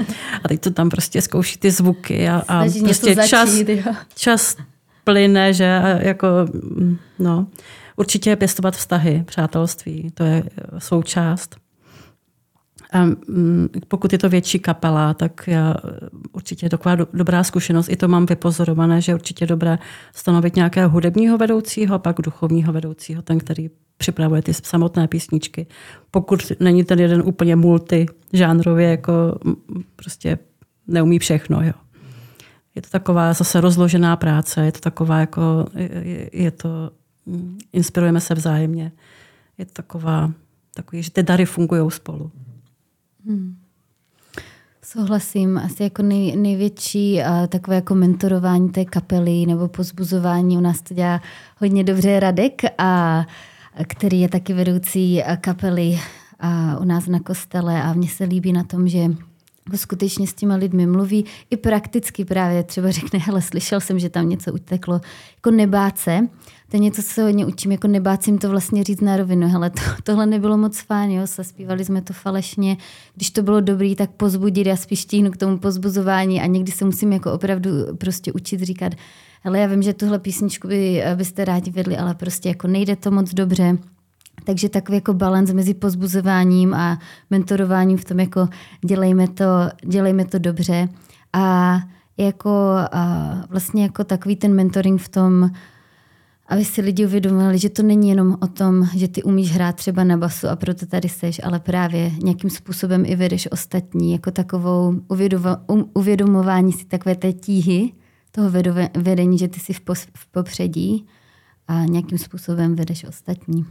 [0.43, 3.49] a teď to tam prostě zkouší ty zvuky a, a prostě čas,
[4.15, 4.57] čas
[5.03, 7.47] plyne, že jako mm, no,
[7.95, 10.43] určitě pěstovat vztahy, přátelství, to je
[10.77, 11.55] součást.
[13.03, 15.75] Mm, pokud je to větší kapela, tak já
[16.31, 17.89] určitě je taková do, dobrá zkušenost.
[17.89, 19.79] I to mám vypozorované, že určitě je dobré
[20.13, 25.67] stanovit nějakého hudebního vedoucího pak duchovního vedoucího, ten, který připravuje ty samotné písničky.
[26.11, 29.39] Pokud není ten jeden úplně multižánrově, jako
[29.95, 30.37] prostě
[30.87, 31.61] neumí všechno.
[31.63, 31.73] Jo.
[32.75, 36.91] Je to taková zase rozložená práce, je to taková jako, je, je to,
[37.25, 38.91] mm, inspirujeme se vzájemně.
[39.57, 40.31] Je to taková,
[40.73, 42.31] takový, že ty dary fungují spolu.
[43.25, 43.55] Hmm.
[44.81, 45.57] Souhlasím.
[45.57, 50.57] Asi jako nej, největší a takové jako mentorování té kapely nebo pozbuzování.
[50.57, 51.21] U nás to dělá
[51.57, 53.23] hodně dobře Radek a
[53.87, 55.99] který je taky vedoucí kapely
[56.39, 59.07] a u nás na kostele a mně se líbí na tom, že
[59.75, 64.29] skutečně s těma lidmi mluví i prakticky právě třeba řekne, hele, slyšel jsem, že tam
[64.29, 65.01] něco uteklo.
[65.35, 66.19] Jako nebát se,
[66.69, 69.17] to je něco, co se hodně učím, jako nebát si jim to vlastně říct na
[69.17, 69.47] rovinu.
[69.47, 72.77] Hele, to, tohle nebylo moc fajn, jo, zpívali jsme to falešně.
[73.15, 76.85] Když to bylo dobrý, tak pozbudit, já spíš tíhnu k tomu pozbuzování a někdy se
[76.85, 78.93] musím jako opravdu prostě učit říkat,
[79.41, 83.11] hele, já vím, že tuhle písničku by, byste rádi vedli, ale prostě jako nejde to
[83.11, 83.77] moc dobře.
[84.45, 88.47] Takže takový jako balans mezi pozbuzováním a mentorováním v tom, jako
[88.85, 89.45] dělejme to,
[89.85, 90.89] dělejme to dobře.
[91.33, 91.77] A
[92.17, 92.49] jako
[92.91, 95.51] a vlastně jako takový ten mentoring v tom,
[96.47, 100.03] aby si lidi uvědomovali, že to není jenom o tom, že ty umíš hrát třeba
[100.03, 104.95] na basu a proto tady seš, ale právě nějakým způsobem i vedeš ostatní, jako takovou
[105.67, 107.93] um, uvědomování si takové té tíhy,
[108.31, 108.49] toho
[108.97, 111.05] vedení, že ty jsi v popředí
[111.67, 113.65] a nějakým způsobem vedeš ostatní.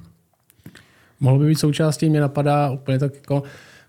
[1.24, 3.42] Mohlo by být součástí, mě napadá úplně tak jako,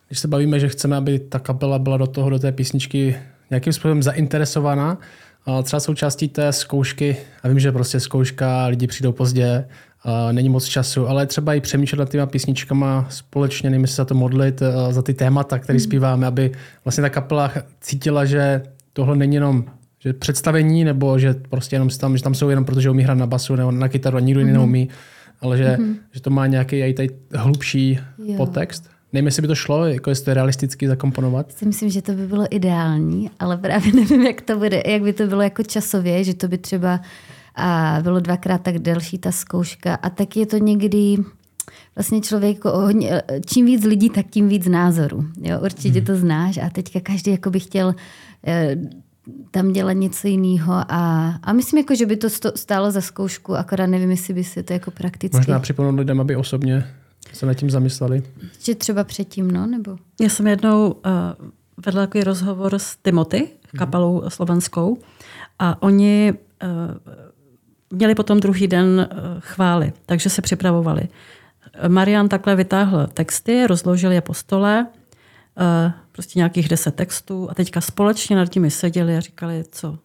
[0.07, 3.15] když se bavíme, že chceme, aby ta kapela byla do toho, do té písničky
[3.49, 4.97] nějakým způsobem zainteresovaná,
[5.45, 9.65] a třeba součástí té zkoušky, a vím, že prostě zkouška, lidi přijdou pozdě,
[10.03, 14.05] a není moc času, ale třeba i přemýšlet nad těma písničkama společně, nevím, se za
[14.05, 15.83] to modlit, za ty témata, které hmm.
[15.83, 16.51] zpíváme, aby
[16.85, 18.61] vlastně ta kapela cítila, že
[18.93, 19.65] tohle není jenom
[19.99, 23.27] že představení, nebo že prostě jenom tam, že tam jsou jenom protože umí hrát na
[23.27, 24.55] basu nebo na kytaru a nikdo jiný mm-hmm.
[24.55, 24.89] neumí,
[25.41, 25.95] ale že, mm-hmm.
[26.11, 28.37] že to má nějaký i tady hlubší jo.
[28.37, 28.89] podtext.
[29.13, 31.51] Nevím, jestli by to šlo, jako jestli to je realisticky zakomponovat.
[31.51, 35.13] Si myslím, že to by bylo ideální, ale právě nevím, jak to bude, jak by
[35.13, 36.99] to bylo jako časově, že to by třeba
[37.55, 41.15] a bylo dvakrát tak delší ta zkouška a tak je to někdy
[41.95, 45.25] vlastně člověk, jako hodně, čím víc lidí, tak tím víc názorů.
[45.41, 46.05] Jo, určitě hmm.
[46.05, 47.95] to znáš a teďka každý jako by chtěl
[48.47, 48.75] eh,
[49.51, 53.85] tam dělat něco jiného a, a myslím, jako, že by to stálo za zkoušku, akorát
[53.85, 55.37] nevím, jestli by si to jako prakticky...
[55.37, 56.87] Možná připomenout lidem, aby osobně
[57.33, 58.23] se nad tím zamysleli.
[58.59, 59.97] Že třeba předtím, no, nebo?
[60.21, 61.01] Já jsem jednou uh,
[61.85, 63.77] vedla takový rozhovor s Timothy, mhm.
[63.77, 64.29] kapelou mm-hmm.
[64.29, 64.97] slovenskou,
[65.59, 66.69] a oni uh,
[67.97, 71.07] měli potom druhý den uh, chvály, takže se připravovali.
[71.87, 74.87] Marian takhle vytáhl texty, rozložil je po stole,
[75.85, 79.97] uh, prostě nějakých deset textů a teďka společně nad nimi seděli a říkali, co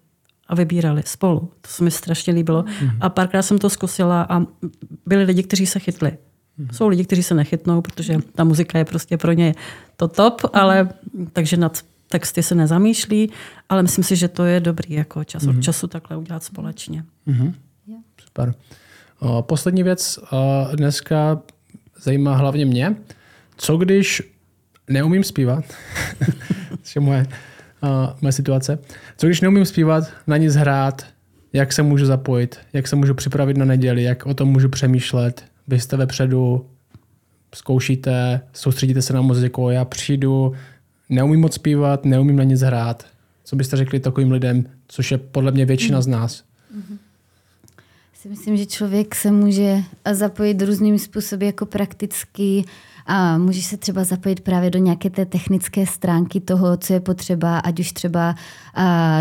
[0.49, 1.41] a vybírali spolu.
[1.61, 2.63] To se mi strašně líbilo.
[2.63, 2.97] Mm-hmm.
[3.01, 4.43] A párkrát jsem to zkusila a
[5.07, 6.11] byli lidi, kteří se chytli.
[6.11, 6.73] Mm-hmm.
[6.73, 9.55] Jsou lidi, kteří se nechytnou, protože ta muzika je prostě pro ně
[9.97, 10.89] to top, ale
[11.33, 13.31] takže nad texty se nezamýšlí,
[13.69, 15.59] ale myslím si, že to je dobrý jako čas mm-hmm.
[15.59, 17.05] od času takhle udělat společně.
[17.29, 17.55] Mm-hmm.
[17.87, 18.03] Yeah.
[18.25, 18.55] Super.
[19.19, 21.43] O, poslední věc o, dneska
[22.03, 22.97] zajímá hlavně mě.
[23.57, 24.23] Co když
[24.91, 25.65] neumím zpívat,
[26.83, 27.27] což je moje,
[27.83, 27.89] uh,
[28.21, 28.79] moje situace.
[29.17, 31.07] Co když neumím zpívat, na nic hrát,
[31.53, 35.45] jak se můžu zapojit, jak se můžu připravit na neděli, jak o tom můžu přemýšlet.
[35.69, 36.67] Vy jste vepředu,
[37.55, 40.53] zkoušíte, soustředíte se na muziku, já přijdu,
[41.09, 43.07] neumím moc zpívat, neumím na nic hrát.
[43.45, 46.45] Co byste řekli takovým lidem, což je podle mě většina z nás?
[46.77, 46.99] Mm-hmm.
[48.15, 49.83] Si myslím, že člověk se může
[50.13, 52.65] zapojit různými způsoby, jako prakticky
[53.13, 57.59] a můžeš se třeba zapojit právě do nějaké té technické stránky toho, co je potřeba,
[57.59, 58.35] ať už třeba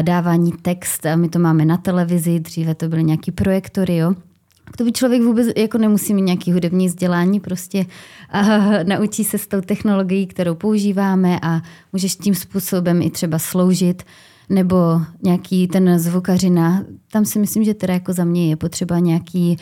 [0.02, 4.14] dávání text, a my to máme na televizi, dříve to byly nějaký projektory, jo.
[4.78, 7.86] To by člověk vůbec jako nemusí mít nějaký hudební vzdělání, prostě
[8.30, 8.42] a,
[8.84, 11.62] naučí se s tou technologií, kterou používáme a
[11.94, 14.04] můžeš tím způsobem i třeba sloužit
[14.50, 19.58] nebo nějaký ten zvukařina, tam si myslím, že teda jako za mě je potřeba nějaký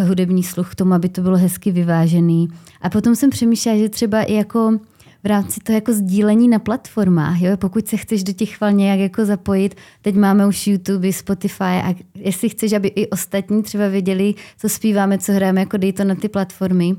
[0.00, 2.48] uh, hudební sluch k tomu, aby to bylo hezky vyvážený.
[2.82, 4.78] A potom jsem přemýšlela, že třeba i jako
[5.24, 7.56] v rámci toho jako sdílení na platformách, jo?
[7.56, 11.94] pokud se chceš do těch chval nějak jako zapojit, teď máme už YouTube, Spotify a
[12.14, 16.14] jestli chceš, aby i ostatní třeba věděli, co zpíváme, co hrajeme, jako dej to na
[16.14, 16.96] ty platformy.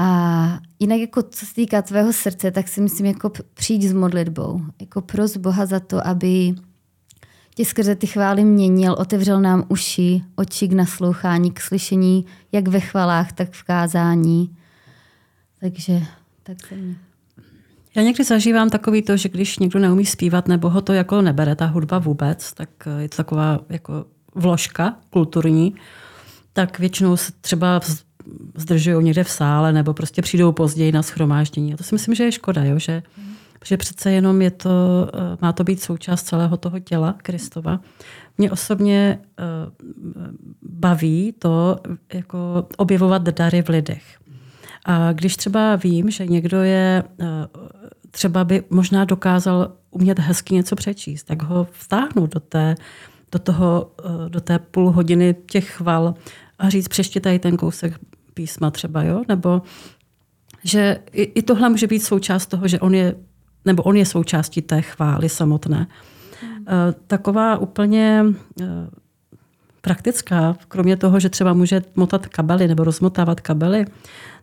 [0.00, 4.60] A jinak jako co se týká tvého srdce, tak si myslím jako přijít s modlitbou.
[4.80, 6.54] Jako pros Boha za to, aby
[7.54, 12.80] tě skrze ty chvály měnil, otevřel nám uši, oči k naslouchání, k slyšení, jak ve
[12.80, 14.56] chvalách, tak v kázání.
[15.60, 16.02] Takže
[16.42, 16.96] tak se mě.
[17.94, 21.56] Já někdy zažívám takový to, že když někdo neumí zpívat nebo ho to jako nebere,
[21.56, 22.68] ta hudba vůbec, tak
[22.98, 25.74] je to taková jako vložka kulturní,
[26.52, 27.80] tak většinou se třeba
[28.54, 31.74] zdržují někde v sále nebo prostě přijdou později na schromáždění.
[31.74, 32.78] A to si myslím, že je škoda, jo?
[32.78, 33.02] Že,
[33.64, 34.70] že přece jenom je to,
[35.14, 37.80] eh, má to být součást celého toho těla Kristova.
[38.38, 39.44] Mě osobně eh,
[40.62, 41.76] baví to
[42.12, 44.02] jako objevovat dary v lidech.
[44.84, 47.24] A když třeba vím, že někdo je, eh,
[48.10, 52.74] třeba by možná dokázal umět hezky něco přečíst, tak ho vtáhnu do té,
[53.32, 53.90] do, toho,
[54.28, 56.14] do té půl hodiny těch chval
[56.58, 57.98] a říct, přeště tady ten kousek
[58.38, 59.22] písma třeba, jo?
[59.28, 59.62] nebo
[60.64, 63.14] že i, i tohle může být součást toho, že on je,
[63.64, 65.86] nebo on je součástí té chvály samotné.
[66.42, 66.66] Hmm.
[67.06, 68.24] Taková úplně
[68.62, 68.64] eh,
[69.80, 73.84] praktická, kromě toho, že třeba může motat kabely nebo rozmotávat kabely,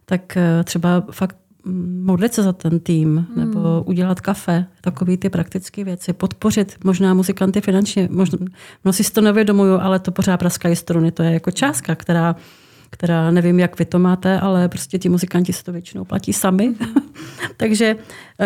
[0.06, 3.40] tak eh, třeba fakt mm, modlit se za ten tým, hmm.
[3.40, 8.10] nebo udělat kafe, takové ty praktické věci, podpořit možná muzikanty finančně.
[8.12, 8.38] Možná,
[8.86, 11.12] no si to nevědomuju, ale to pořád praskají struny.
[11.12, 12.36] To je jako částka, která
[12.90, 16.76] která nevím, jak vy to máte, ale prostě ti muzikanti se to většinou platí sami.
[17.58, 17.96] Takže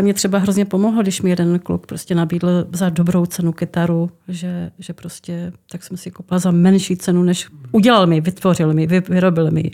[0.01, 4.71] mě třeba hrozně pomohlo, když mi jeden kluk prostě nabídl za dobrou cenu kytaru, že,
[4.79, 9.51] že prostě tak jsem si koupila za menší cenu, než udělal mi, vytvořil mi, vyrobil
[9.51, 9.71] mi.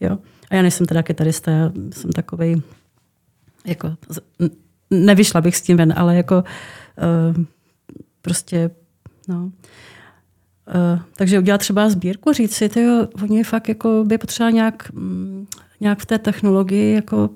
[0.00, 0.18] Jo?
[0.50, 2.62] A já nejsem teda kytarista, já jsem takovej,
[3.66, 3.96] jako,
[4.90, 6.44] nevyšla bych s tím ven, ale jako
[7.36, 7.44] uh,
[8.22, 8.70] prostě,
[9.28, 9.52] no.
[10.74, 15.46] Uh, takže udělat třeba sbírku, říct si, tyjo, oni fakt jako by potřeba nějak, mm,
[15.80, 17.30] nějak v té technologii jako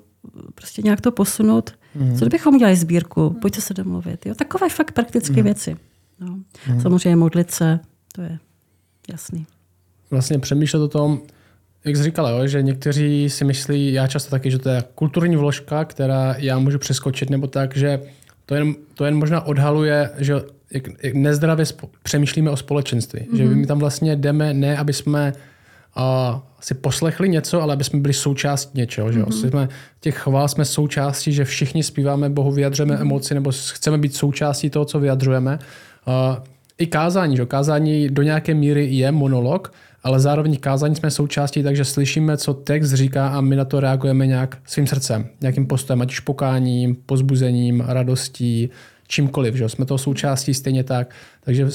[0.55, 1.71] prostě nějak to posunout.
[1.95, 2.17] Mm.
[2.17, 3.29] Co kdybychom udělali sbírku?
[3.41, 4.25] Pojďte se domluvit.
[4.25, 4.35] Jo?
[4.35, 5.43] Takové fakt praktické mm.
[5.43, 5.77] věci.
[6.19, 6.39] No.
[6.67, 6.81] Mm.
[6.81, 7.79] Samozřejmě modlit se,
[8.15, 8.39] to je
[9.11, 9.45] jasný.
[10.11, 11.21] Vlastně přemýšlet o tom,
[11.85, 15.35] jak jsi říkala, jo, že někteří si myslí, já často taky, že to je kulturní
[15.35, 18.01] vložka, která já můžu přeskočit, nebo tak, že
[18.45, 20.33] to jen, to jen možná odhaluje, že
[20.73, 23.19] jak, jak nezdravě spo, přemýšlíme o společenství.
[23.19, 23.37] Mm-hmm.
[23.37, 25.33] Že my tam vlastně jdeme ne, aby jsme
[25.97, 29.11] uh, si poslechli něco, ale aby jsme byli součástí něčeho.
[29.11, 29.19] Že?
[29.19, 29.49] Mm-hmm.
[29.49, 29.69] Jsme,
[29.99, 33.01] těch chvál jsme součástí, že všichni zpíváme Bohu, vyjadřujeme mm-hmm.
[33.01, 35.59] emoci, nebo chceme být součástí toho, co vyjadřujeme.
[36.07, 36.43] Uh,
[36.77, 37.45] I kázání, že?
[37.45, 42.93] kázání do nějaké míry je monolog, ale zároveň kázání jsme součástí, takže slyšíme, co text
[42.93, 47.83] říká a my na to reagujeme nějak svým srdcem, nějakým postojem, ať už pokáním, pozbuzením,
[47.87, 48.69] radostí,
[49.07, 49.55] čímkoliv.
[49.55, 49.69] Že?
[49.69, 51.15] Jsme to součástí stejně tak.
[51.41, 51.67] Takže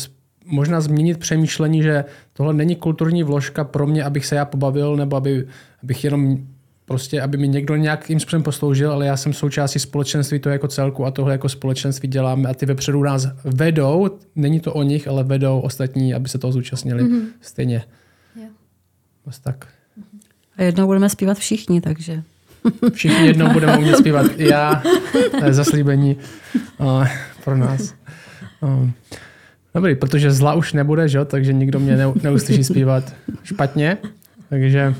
[0.46, 5.16] možná změnit přemýšlení, že tohle není kulturní vložka pro mě, abych se já pobavil, nebo
[5.16, 5.46] aby,
[5.82, 6.38] abych jenom
[6.84, 11.04] prostě, aby mi někdo nějakým způsobem posloužil, ale já jsem součástí společenství to jako celku
[11.04, 15.24] a tohle jako společenství děláme a ty vepředu nás vedou, není to o nich, ale
[15.24, 17.26] vedou ostatní, aby se toho zúčastnili mm-hmm.
[17.40, 17.84] stejně.
[19.24, 19.68] Vlastně tak.
[20.56, 22.22] A jednou budeme zpívat všichni, takže.
[22.92, 24.26] Všichni jednou budeme umět zpívat.
[24.36, 24.82] Já,
[25.38, 26.16] to je zaslíbení
[26.78, 27.06] uh,
[27.44, 27.94] pro nás.
[28.60, 28.92] Um,
[29.74, 31.24] dobrý, protože zla už nebude, že?
[31.24, 33.98] takže nikdo mě neuslyší zpívat špatně.
[34.48, 34.94] Takže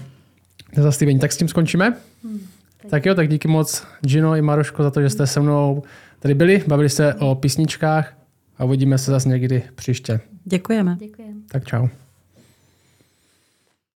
[0.74, 1.18] to zaslíbení.
[1.18, 1.94] Tak s tím skončíme?
[2.24, 2.40] Hmm,
[2.82, 2.90] tak.
[2.90, 5.82] tak jo, tak díky moc Gino i Maroško za to, že jste se mnou
[6.20, 8.14] tady byli, bavili se o písničkách
[8.58, 10.20] a uvidíme se zase někdy příště.
[10.44, 10.96] Děkujeme.
[11.00, 11.34] Děkujeme.
[11.48, 11.88] Tak čau.